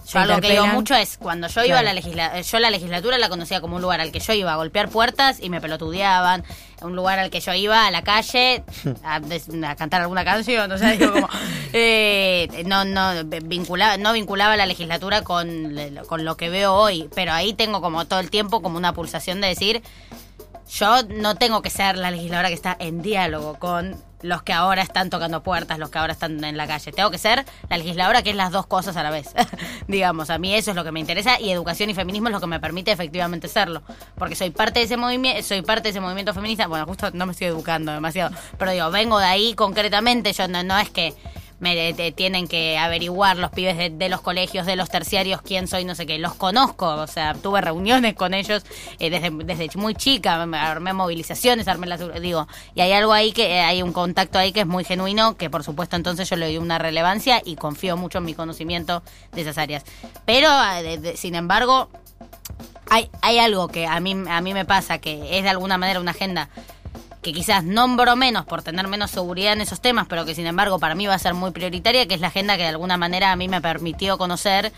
Yo 0.06 0.20
algo 0.20 0.40
que 0.40 0.50
digo 0.50 0.66
mucho 0.68 0.94
es 0.94 1.18
cuando 1.18 1.48
yo 1.48 1.64
iba 1.64 1.80
a 1.80 1.82
la 1.82 1.90
Claro. 1.90 2.06
legisla 2.06 2.40
yo 2.40 2.58
la 2.60 2.70
legislatura 2.70 3.18
la 3.18 3.28
conocía 3.28 3.60
como 3.60 3.76
un 3.76 3.82
lugar 3.82 4.00
al 4.00 4.12
que 4.12 4.20
yo 4.20 4.32
iba 4.32 4.52
a 4.52 4.56
golpear 4.56 4.88
puertas 4.88 5.38
y 5.40 5.50
me 5.50 5.60
pelotudeaban, 5.60 6.44
un 6.82 6.94
lugar 6.94 7.18
al 7.18 7.30
que 7.30 7.40
yo 7.40 7.52
iba 7.52 7.86
a 7.86 7.90
la 7.90 8.02
calle 8.02 8.62
a, 9.04 9.20
cantar 9.76 10.02
alguna 10.02 10.24
canción, 10.24 10.70
o 10.70 10.78
sea, 10.78 10.92
digo 10.92 11.12
como 11.12 11.28
eh, 11.72 12.62
no 12.64 12.84
no 12.84 13.24
vinculaba 13.24 13.96
no 13.96 14.12
vinculaba 14.12 14.56
la 14.56 14.66
legislatura 14.66 15.22
con, 15.22 15.76
con 16.06 16.24
lo 16.24 16.36
que 16.36 16.48
veo 16.48 16.74
hoy, 16.74 17.08
pero 17.14 17.32
ahí 17.32 17.52
tengo 17.52 17.80
como 17.80 18.06
todo 18.06 18.20
el 18.20 18.30
tiempo 18.30 18.62
como 18.62 18.78
una 18.78 18.92
pulsación 18.94 19.40
de 19.40 19.48
decir 19.48 19.82
yo 20.70 21.02
no 21.04 21.34
tengo 21.36 21.62
que 21.62 21.70
ser 21.70 21.96
la 21.96 22.10
legisladora 22.10 22.48
que 22.48 22.54
está 22.54 22.76
en 22.78 23.02
diálogo 23.02 23.58
con 23.58 23.96
los 24.22 24.42
que 24.42 24.52
ahora 24.52 24.82
están 24.82 25.10
tocando 25.10 25.42
puertas, 25.42 25.78
los 25.78 25.90
que 25.90 25.98
ahora 25.98 26.12
están 26.12 26.42
en 26.44 26.56
la 26.56 26.66
calle. 26.66 26.92
Tengo 26.92 27.10
que 27.10 27.18
ser 27.18 27.44
la 27.68 27.76
legisladora 27.76 28.22
que 28.22 28.30
es 28.30 28.36
las 28.36 28.52
dos 28.52 28.66
cosas 28.66 28.96
a 28.96 29.02
la 29.02 29.10
vez. 29.10 29.34
Digamos, 29.88 30.30
a 30.30 30.38
mí 30.38 30.54
eso 30.54 30.70
es 30.70 30.76
lo 30.76 30.84
que 30.84 30.92
me 30.92 31.00
interesa 31.00 31.40
y 31.40 31.50
educación 31.50 31.90
y 31.90 31.94
feminismo 31.94 32.28
es 32.28 32.32
lo 32.32 32.40
que 32.40 32.46
me 32.46 32.60
permite 32.60 32.92
efectivamente 32.92 33.48
serlo. 33.48 33.82
Porque 34.16 34.34
soy 34.36 34.50
parte 34.50 34.80
de 34.80 34.86
ese 34.86 34.96
movimiento, 34.96 35.42
soy 35.42 35.62
parte 35.62 35.84
de 35.84 35.90
ese 35.90 36.00
movimiento 36.00 36.32
feminista. 36.32 36.66
Bueno, 36.66 36.86
justo 36.86 37.10
no 37.12 37.26
me 37.26 37.32
estoy 37.32 37.48
educando 37.48 37.92
demasiado, 37.92 38.34
pero 38.58 38.70
digo, 38.70 38.90
vengo 38.90 39.18
de 39.18 39.26
ahí 39.26 39.54
concretamente. 39.54 40.32
Yo 40.32 40.48
no, 40.48 40.62
no 40.62 40.78
es 40.78 40.90
que 40.90 41.14
me 41.62 41.92
tienen 42.12 42.48
que 42.48 42.76
averiguar 42.76 43.36
los 43.36 43.52
pibes 43.52 43.78
de, 43.78 43.88
de 43.88 44.08
los 44.08 44.20
colegios, 44.20 44.66
de 44.66 44.74
los 44.74 44.90
terciarios, 44.90 45.42
quién 45.42 45.68
soy, 45.68 45.84
no 45.84 45.94
sé 45.94 46.06
qué. 46.06 46.18
Los 46.18 46.34
conozco, 46.34 46.88
o 46.88 47.06
sea, 47.06 47.34
tuve 47.34 47.60
reuniones 47.60 48.14
con 48.14 48.34
ellos 48.34 48.64
eh, 48.98 49.10
desde, 49.10 49.30
desde 49.30 49.70
muy 49.78 49.94
chica, 49.94 50.42
armé 50.42 50.92
movilizaciones, 50.92 51.68
armé 51.68 51.86
las... 51.86 52.00
Digo, 52.20 52.48
y 52.74 52.80
hay 52.80 52.90
algo 52.92 53.12
ahí 53.12 53.30
que, 53.30 53.46
eh, 53.46 53.60
hay 53.60 53.80
un 53.80 53.92
contacto 53.92 54.40
ahí 54.40 54.50
que 54.50 54.62
es 54.62 54.66
muy 54.66 54.82
genuino, 54.82 55.36
que 55.36 55.50
por 55.50 55.62
supuesto 55.62 55.94
entonces 55.94 56.28
yo 56.28 56.34
le 56.34 56.46
doy 56.46 56.58
una 56.58 56.78
relevancia 56.78 57.40
y 57.44 57.54
confío 57.54 57.96
mucho 57.96 58.18
en 58.18 58.24
mi 58.24 58.34
conocimiento 58.34 59.04
de 59.30 59.42
esas 59.42 59.56
áreas. 59.56 59.84
Pero, 60.24 60.48
eh, 60.82 61.14
sin 61.16 61.36
embargo, 61.36 61.90
hay, 62.90 63.08
hay 63.20 63.38
algo 63.38 63.68
que 63.68 63.86
a 63.86 64.00
mí, 64.00 64.16
a 64.28 64.40
mí 64.40 64.52
me 64.52 64.64
pasa, 64.64 64.98
que 64.98 65.38
es 65.38 65.44
de 65.44 65.50
alguna 65.50 65.78
manera 65.78 66.00
una 66.00 66.10
agenda 66.10 66.48
que 67.22 67.32
quizás 67.32 67.62
nombro 67.64 68.16
menos 68.16 68.44
por 68.44 68.62
tener 68.62 68.88
menos 68.88 69.10
seguridad 69.12 69.52
en 69.52 69.60
esos 69.60 69.80
temas, 69.80 70.06
pero 70.08 70.24
que 70.24 70.34
sin 70.34 70.46
embargo 70.46 70.78
para 70.78 70.94
mí 70.96 71.06
va 71.06 71.14
a 71.14 71.18
ser 71.18 71.34
muy 71.34 71.52
prioritaria, 71.52 72.06
que 72.08 72.14
es 72.14 72.20
la 72.20 72.26
agenda 72.28 72.56
que 72.56 72.62
de 72.64 72.68
alguna 72.70 72.96
manera 72.96 73.30
a 73.32 73.36
mí 73.36 73.46
me 73.48 73.60
permitió 73.60 74.18
conocer, 74.18 74.72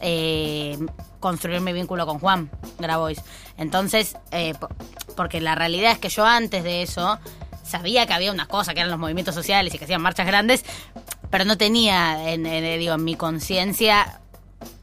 eh, 0.00 0.78
construir 1.20 1.60
mi 1.60 1.72
vínculo 1.74 2.06
con 2.06 2.18
Juan 2.18 2.50
Grabois. 2.78 3.20
Entonces, 3.58 4.16
eh, 4.30 4.54
po- 4.58 4.68
porque 5.14 5.40
la 5.42 5.54
realidad 5.54 5.92
es 5.92 5.98
que 5.98 6.08
yo 6.08 6.24
antes 6.24 6.64
de 6.64 6.82
eso 6.82 7.18
sabía 7.64 8.06
que 8.06 8.14
había 8.14 8.32
unas 8.32 8.48
cosas 8.48 8.72
que 8.74 8.80
eran 8.80 8.90
los 8.90 8.98
movimientos 8.98 9.34
sociales 9.34 9.74
y 9.74 9.78
que 9.78 9.84
hacían 9.84 10.00
marchas 10.00 10.26
grandes, 10.26 10.64
pero 11.30 11.44
no 11.44 11.58
tenía 11.58 12.30
en, 12.32 12.46
en- 12.46 12.78
digo, 12.80 12.94
en 12.94 13.04
mi 13.04 13.14
conciencia 13.14 14.19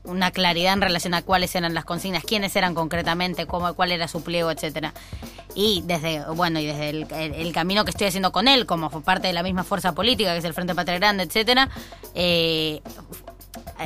una 0.03 0.31
claridad 0.31 0.73
en 0.73 0.81
relación 0.81 1.13
a 1.13 1.21
cuáles 1.21 1.53
eran 1.55 1.73
las 1.73 1.85
consignas, 1.85 2.23
quiénes 2.23 2.55
eran 2.55 2.73
concretamente, 2.73 3.45
cómo, 3.45 3.73
cuál 3.73 3.91
era 3.91 4.07
su 4.07 4.23
pliego, 4.23 4.49
etcétera. 4.51 4.93
Y 5.53 5.83
desde, 5.85 6.23
bueno, 6.35 6.59
y 6.59 6.65
desde 6.65 6.89
el, 6.89 7.07
el- 7.11 7.51
camino 7.53 7.83
que 7.83 7.91
estoy 7.91 8.07
haciendo 8.07 8.31
con 8.31 8.47
él, 8.47 8.65
como 8.65 8.89
parte 9.01 9.27
de 9.27 9.33
la 9.33 9.43
misma 9.43 9.63
fuerza 9.63 9.93
política, 9.93 10.31
que 10.31 10.37
es 10.39 10.45
el 10.45 10.53
Frente 10.53 10.75
Patria 10.75 10.97
Grande, 10.99 11.23
etcétera, 11.23 11.69
eh, 12.15 12.81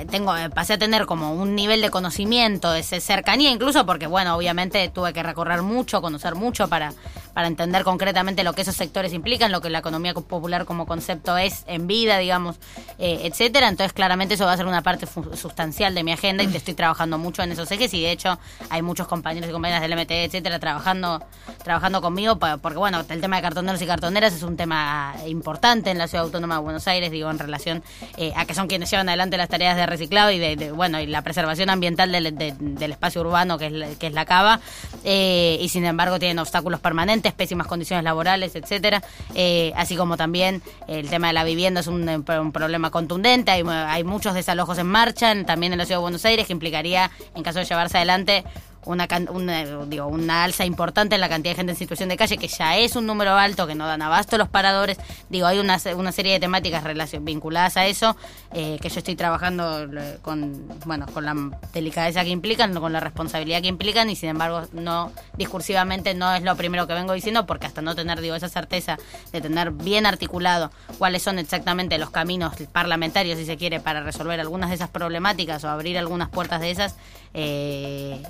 tengo 0.10 0.36
eh, 0.38 0.49
pasé 0.49 0.73
a 0.73 0.77
tener 0.77 1.06
como 1.06 1.34
un 1.34 1.56
nivel 1.56 1.82
de 1.82 1.89
conocimiento, 1.89 2.71
de 2.71 2.84
cercanía 2.84 3.51
incluso 3.51 3.86
porque 3.86 4.08
bueno, 4.08 4.36
obviamente 4.36 4.89
tuve 4.89 5.12
que 5.13 5.23
recorrer 5.23 5.62
mucho, 5.62 6.01
conocer 6.01 6.36
mucho 6.36 6.67
para 6.69 6.93
para 7.33 7.47
entender 7.47 7.83
concretamente 7.83 8.43
lo 8.43 8.53
que 8.53 8.61
esos 8.61 8.75
sectores 8.75 9.13
implican, 9.13 9.51
lo 9.51 9.61
que 9.61 9.69
la 9.69 9.79
economía 9.79 10.13
co- 10.13 10.21
popular 10.23 10.65
como 10.65 10.85
concepto 10.85 11.37
es 11.37 11.63
en 11.67 11.87
vida, 11.87 12.17
digamos, 12.17 12.57
eh, 12.99 13.21
etcétera. 13.23 13.67
Entonces, 13.69 13.93
claramente 13.93 14.35
eso 14.35 14.45
va 14.45 14.53
a 14.53 14.57
ser 14.57 14.65
una 14.67 14.81
parte 14.81 15.05
sustancial 15.35 15.95
de 15.95 16.03
mi 16.03 16.11
agenda 16.11 16.43
y 16.43 16.47
te 16.47 16.57
estoy 16.57 16.73
trabajando 16.73 17.17
mucho 17.17 17.43
en 17.43 17.51
esos 17.51 17.71
ejes. 17.71 17.93
Y 17.93 18.01
de 18.01 18.11
hecho 18.11 18.39
hay 18.69 18.81
muchos 18.81 19.07
compañeros 19.07 19.49
y 19.49 19.53
compañeras 19.53 19.81
del 19.81 19.93
MT, 19.93 20.11
etcétera, 20.25 20.59
trabajando 20.59 21.23
trabajando 21.63 22.01
conmigo 22.01 22.39
porque 22.39 22.77
bueno, 22.77 23.03
el 23.07 23.21
tema 23.21 23.35
de 23.35 23.41
cartoneros 23.43 23.81
y 23.81 23.85
cartoneras 23.85 24.33
es 24.33 24.41
un 24.43 24.57
tema 24.57 25.13
importante 25.27 25.91
en 25.91 25.97
la 25.97 26.07
ciudad 26.07 26.25
autónoma 26.25 26.55
de 26.55 26.61
Buenos 26.61 26.87
Aires, 26.87 27.11
digo, 27.11 27.29
en 27.29 27.37
relación 27.37 27.83
eh, 28.17 28.33
a 28.35 28.45
que 28.45 28.53
son 28.55 28.67
quienes 28.67 28.89
llevan 28.89 29.07
adelante 29.09 29.37
las 29.37 29.47
tareas 29.49 29.75
de 29.75 29.85
reciclado 29.85 30.31
y 30.31 30.39
de, 30.39 30.71
bueno, 30.71 30.99
y 30.99 31.05
la 31.05 31.21
preservación 31.21 31.69
ambiental 31.69 32.11
del, 32.11 32.35
de- 32.35 32.55
del 32.57 32.91
espacio 32.91 33.21
urbano 33.21 33.57
que 33.59 33.67
es 33.67 33.71
la, 33.73 33.87
que 33.95 34.07
es 34.07 34.13
la 34.13 34.25
cava. 34.25 34.59
Eh, 35.03 35.57
y 35.61 35.69
sin 35.69 35.85
embargo 35.85 36.17
tienen 36.19 36.39
obstáculos 36.39 36.79
permanentes, 36.79 37.20
pésimas 37.34 37.67
condiciones 37.67 38.03
laborales, 38.03 38.55
etcétera, 38.55 39.01
eh, 39.36 39.71
así 39.75 39.95
como 39.95 40.17
también 40.17 40.62
el 40.88 41.10
tema 41.10 41.27
de 41.27 41.34
la 41.34 41.43
vivienda 41.43 41.81
es 41.81 41.88
un, 41.88 42.07
eh, 42.10 42.19
problema 42.19 42.89
contundente, 42.89 43.51
hay, 43.51 43.63
hay 43.67 44.03
muchos 44.03 44.34
desalojos 44.34 44.77
en 44.77 44.88
marcha, 44.88 45.34
también 45.45 45.73
en 45.73 45.77
la 45.77 45.86
ciudad 45.86 45.99
de 45.99 46.03
Buenos 46.03 46.25
Aires, 46.25 46.47
que 46.47 46.53
implicaría, 46.53 47.12
en 47.36 47.43
caso 47.43 47.60
de 47.60 47.65
llevarse 47.65 47.97
adelante, 47.97 48.43
una, 48.85 49.07
una, 49.29 49.85
digo, 49.85 50.07
una 50.07 50.43
alza 50.43 50.65
importante 50.65 51.15
en 51.15 51.21
la 51.21 51.29
cantidad 51.29 51.51
de 51.51 51.57
gente 51.57 51.71
en 51.73 51.77
situación 51.77 52.09
de 52.09 52.17
calle, 52.17 52.37
que 52.37 52.47
ya 52.47 52.77
es 52.77 52.95
un 52.95 53.05
número 53.05 53.35
alto, 53.35 53.67
que 53.67 53.75
no 53.75 53.85
dan 53.87 54.01
abasto 54.01 54.37
los 54.37 54.49
paradores. 54.49 54.97
Digo, 55.29 55.47
hay 55.47 55.59
una, 55.59 55.79
una 55.95 56.11
serie 56.11 56.33
de 56.33 56.39
temáticas 56.39 56.83
relacion- 56.83 57.23
vinculadas 57.23 57.77
a 57.77 57.85
eso, 57.85 58.15
eh, 58.53 58.77
que 58.81 58.89
yo 58.89 58.99
estoy 58.99 59.15
trabajando 59.15 59.83
eh, 59.83 60.17
con, 60.21 60.67
bueno, 60.85 61.05
con 61.13 61.25
la 61.25 61.35
delicadeza 61.73 62.23
que 62.23 62.29
implican, 62.29 62.73
con 62.73 62.93
la 62.93 62.99
responsabilidad 62.99 63.61
que 63.61 63.67
implican, 63.67 64.09
y 64.09 64.15
sin 64.15 64.29
embargo, 64.29 64.63
no 64.73 65.11
discursivamente 65.37 66.13
no 66.13 66.33
es 66.33 66.41
lo 66.43 66.55
primero 66.55 66.87
que 66.87 66.93
vengo 66.93 67.13
diciendo, 67.13 67.45
porque 67.45 67.67
hasta 67.67 67.81
no 67.81 67.95
tener, 67.95 68.21
digo, 68.21 68.35
esa 68.35 68.49
certeza 68.49 68.97
de 69.31 69.41
tener 69.41 69.71
bien 69.71 70.05
articulado 70.05 70.71
cuáles 70.97 71.21
son 71.21 71.39
exactamente 71.39 71.97
los 71.97 72.09
caminos 72.09 72.53
parlamentarios, 72.71 73.37
si 73.37 73.45
se 73.45 73.57
quiere, 73.57 73.79
para 73.79 74.01
resolver 74.01 74.39
algunas 74.39 74.69
de 74.69 74.75
esas 74.75 74.89
problemáticas 74.89 75.63
o 75.63 75.69
abrir 75.69 75.97
algunas 75.97 76.29
puertas 76.29 76.61
de 76.61 76.71
esas, 76.71 76.95
eh, 77.33 78.21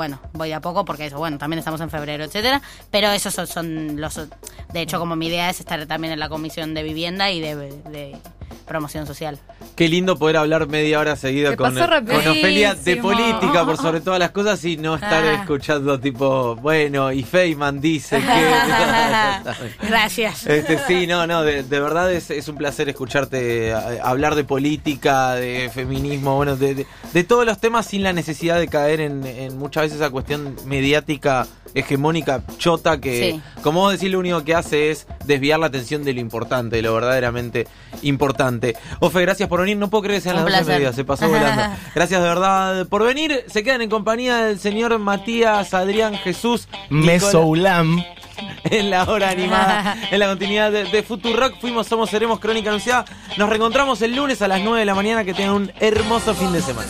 bueno, 0.00 0.18
voy 0.32 0.50
a 0.52 0.62
poco 0.62 0.86
porque 0.86 1.04
eso, 1.04 1.18
bueno, 1.18 1.36
también 1.36 1.58
estamos 1.58 1.78
en 1.82 1.90
febrero, 1.90 2.24
etcétera, 2.24 2.62
pero 2.90 3.10
esos 3.10 3.34
son, 3.34 3.46
son 3.46 4.00
los, 4.00 4.14
de 4.72 4.80
hecho, 4.80 4.98
como 4.98 5.14
mi 5.14 5.26
idea 5.26 5.50
es 5.50 5.60
estar 5.60 5.84
también 5.84 6.14
en 6.14 6.18
la 6.18 6.30
comisión 6.30 6.72
de 6.72 6.82
vivienda 6.82 7.30
y 7.30 7.38
de, 7.42 7.54
de 7.54 8.16
promoción 8.66 9.06
social. 9.06 9.38
Qué 9.76 9.88
lindo 9.88 10.18
poder 10.18 10.36
hablar 10.36 10.68
media 10.68 11.00
hora 11.00 11.16
seguida 11.16 11.50
Se 11.50 11.56
con, 11.56 11.74
pasó 11.74 11.88
con 12.06 12.28
Ofelia 12.28 12.74
de 12.74 12.96
política 12.96 13.64
por 13.64 13.76
sobre 13.76 14.00
todas 14.00 14.18
las 14.20 14.30
cosas 14.30 14.64
y 14.64 14.76
no 14.76 14.94
estar 14.94 15.24
Ah. 15.24 15.34
escuchando 15.40 15.98
tipo, 15.98 16.56
bueno, 16.56 17.10
y 17.12 17.22
Feynman 17.22 17.80
dice 17.80 18.18
que... 18.18 18.26
Gracias. 19.88 20.46
Este, 20.46 20.78
sí, 20.86 21.06
no, 21.06 21.26
no, 21.26 21.42
de, 21.42 21.62
de 21.62 21.80
verdad 21.80 22.12
es, 22.12 22.30
es 22.30 22.48
un 22.48 22.56
placer 22.56 22.88
escucharte 22.88 23.70
eh, 23.70 23.74
hablar 24.02 24.34
de 24.34 24.44
política, 24.44 25.34
de 25.34 25.70
feminismo, 25.72 26.36
bueno, 26.36 26.56
de, 26.56 26.74
de- 26.74 26.86
de 27.12 27.24
todos 27.24 27.44
los 27.44 27.58
temas 27.58 27.86
sin 27.86 28.02
la 28.02 28.12
necesidad 28.12 28.58
de 28.58 28.68
caer 28.68 29.00
en, 29.00 29.26
en 29.26 29.58
muchas 29.58 29.84
veces 29.84 29.98
esa 30.00 30.10
cuestión 30.10 30.54
mediática, 30.66 31.46
hegemónica, 31.74 32.42
chota, 32.58 33.00
que, 33.00 33.32
Sí. 33.32 33.42
como 33.62 33.80
vos 33.80 33.92
decís, 33.92 34.10
lo 34.10 34.18
único 34.18 34.42
que 34.44 34.54
hace 34.54 34.90
es 34.90 35.06
desviar 35.24 35.58
la 35.60 35.66
atención 35.66 36.04
de 36.04 36.12
lo 36.14 36.20
importante, 36.20 36.76
de 36.76 36.82
lo 36.82 36.94
verdaderamente 36.94 37.66
importante. 38.02 38.76
Ofe, 39.00 39.20
gracias 39.22 39.48
por 39.48 39.60
venir, 39.60 39.76
no 39.76 39.90
puedo 39.90 40.02
creer 40.02 40.20
que 40.20 40.24
sean 40.24 40.36
Un 40.36 40.44
las 40.44 40.52
12 40.52 40.58
placer. 40.64 40.74
medidas, 40.74 40.94
se 40.96 41.04
pasó 41.04 41.28
volando. 41.28 41.62
Gracias 41.94 42.22
de 42.22 42.28
verdad 42.28 42.86
por 42.88 43.04
venir, 43.04 43.44
se 43.48 43.62
quedan 43.62 43.82
en 43.82 43.90
compañía 43.90 44.36
del 44.44 44.58
señor 44.58 44.98
Matías, 44.98 45.74
Adrián, 45.74 46.14
Jesús, 46.16 46.68
Mesoulam. 46.90 48.02
en 48.70 48.88
la 48.90 49.04
hora 49.04 49.28
animada, 49.30 49.96
en 50.10 50.18
la 50.18 50.26
continuidad 50.28 50.72
de, 50.72 50.84
de 50.84 51.02
Futurock. 51.02 51.60
Fuimos, 51.60 51.86
somos, 51.86 52.08
seremos 52.08 52.40
Crónica 52.40 52.70
Anunciada. 52.70 53.04
Nos 53.36 53.48
reencontramos 53.50 54.00
el 54.02 54.16
lunes 54.16 54.40
a 54.40 54.48
las 54.48 54.60
9 54.62 54.78
de 54.80 54.86
la 54.86 54.94
mañana. 54.94 55.24
Que 55.24 55.34
tengan 55.34 55.54
un 55.54 55.72
hermoso 55.78 56.34
fin 56.34 56.50
de 56.52 56.62
semana. 56.62 56.88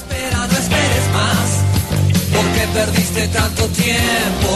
Porque 2.41 2.67
perdiste 2.73 3.29
tanto 3.29 3.67
tiempo, 3.69 4.49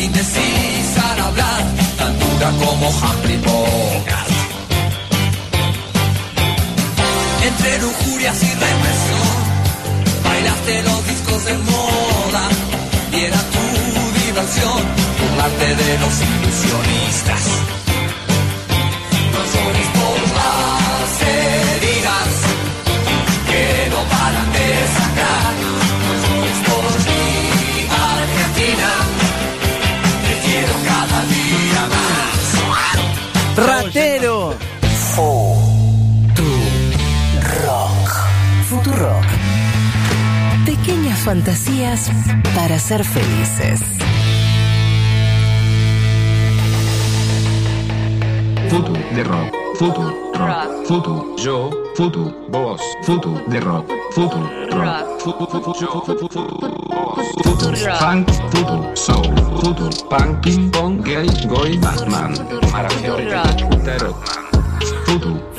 indecisa 0.00 1.12
al 1.12 1.20
hablar, 1.20 1.62
tan 1.98 2.18
dura 2.18 2.50
como 2.64 2.88
Humphrey 2.88 3.38
Bogart. 3.38 4.30
Entre 7.48 7.78
lujurias 7.80 8.42
y 8.42 8.50
represión, 8.66 9.34
bailaste 10.24 10.82
los 10.82 11.06
discos 11.06 11.44
de 11.44 11.54
moda, 11.58 12.44
y 13.12 13.20
era 13.28 13.40
tu 13.54 14.24
diversión, 14.24 14.82
burlarte 15.18 15.68
de 15.82 15.98
los 15.98 16.14
ilusionistas. 16.30 17.61
Fantasías 41.22 42.10
para 42.54 42.78
ser 42.80 43.04
felices. 43.04 43.80
Futu 48.68 48.92
de 48.92 49.22
rock, 49.22 49.54
futu 49.78 50.02
rock, 50.34 50.86
futu 50.86 51.36
yo, 51.36 51.70
futu 51.94 52.34
vos, 52.48 52.80
futu 53.02 53.40
de 53.46 53.60
rock, 53.60 53.88
futu 54.10 54.38
rock, 54.72 55.20
futu 55.20 55.46
futu 55.46 55.74
yo, 55.80 56.02
futu 56.04 56.28
futu 56.28 56.58
vos, 56.90 57.26
futu 57.44 57.76
funk, 58.00 58.28
futu 58.50 58.96
soul, 58.96 59.36
futu 59.62 59.90
punk, 60.08 60.40
ping 60.42 60.70
pong, 60.72 61.04
gay, 61.04 61.26
goy, 61.46 61.78
Batman, 61.78 62.34
maravilloso, 62.72 63.68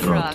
rock. 0.02 0.32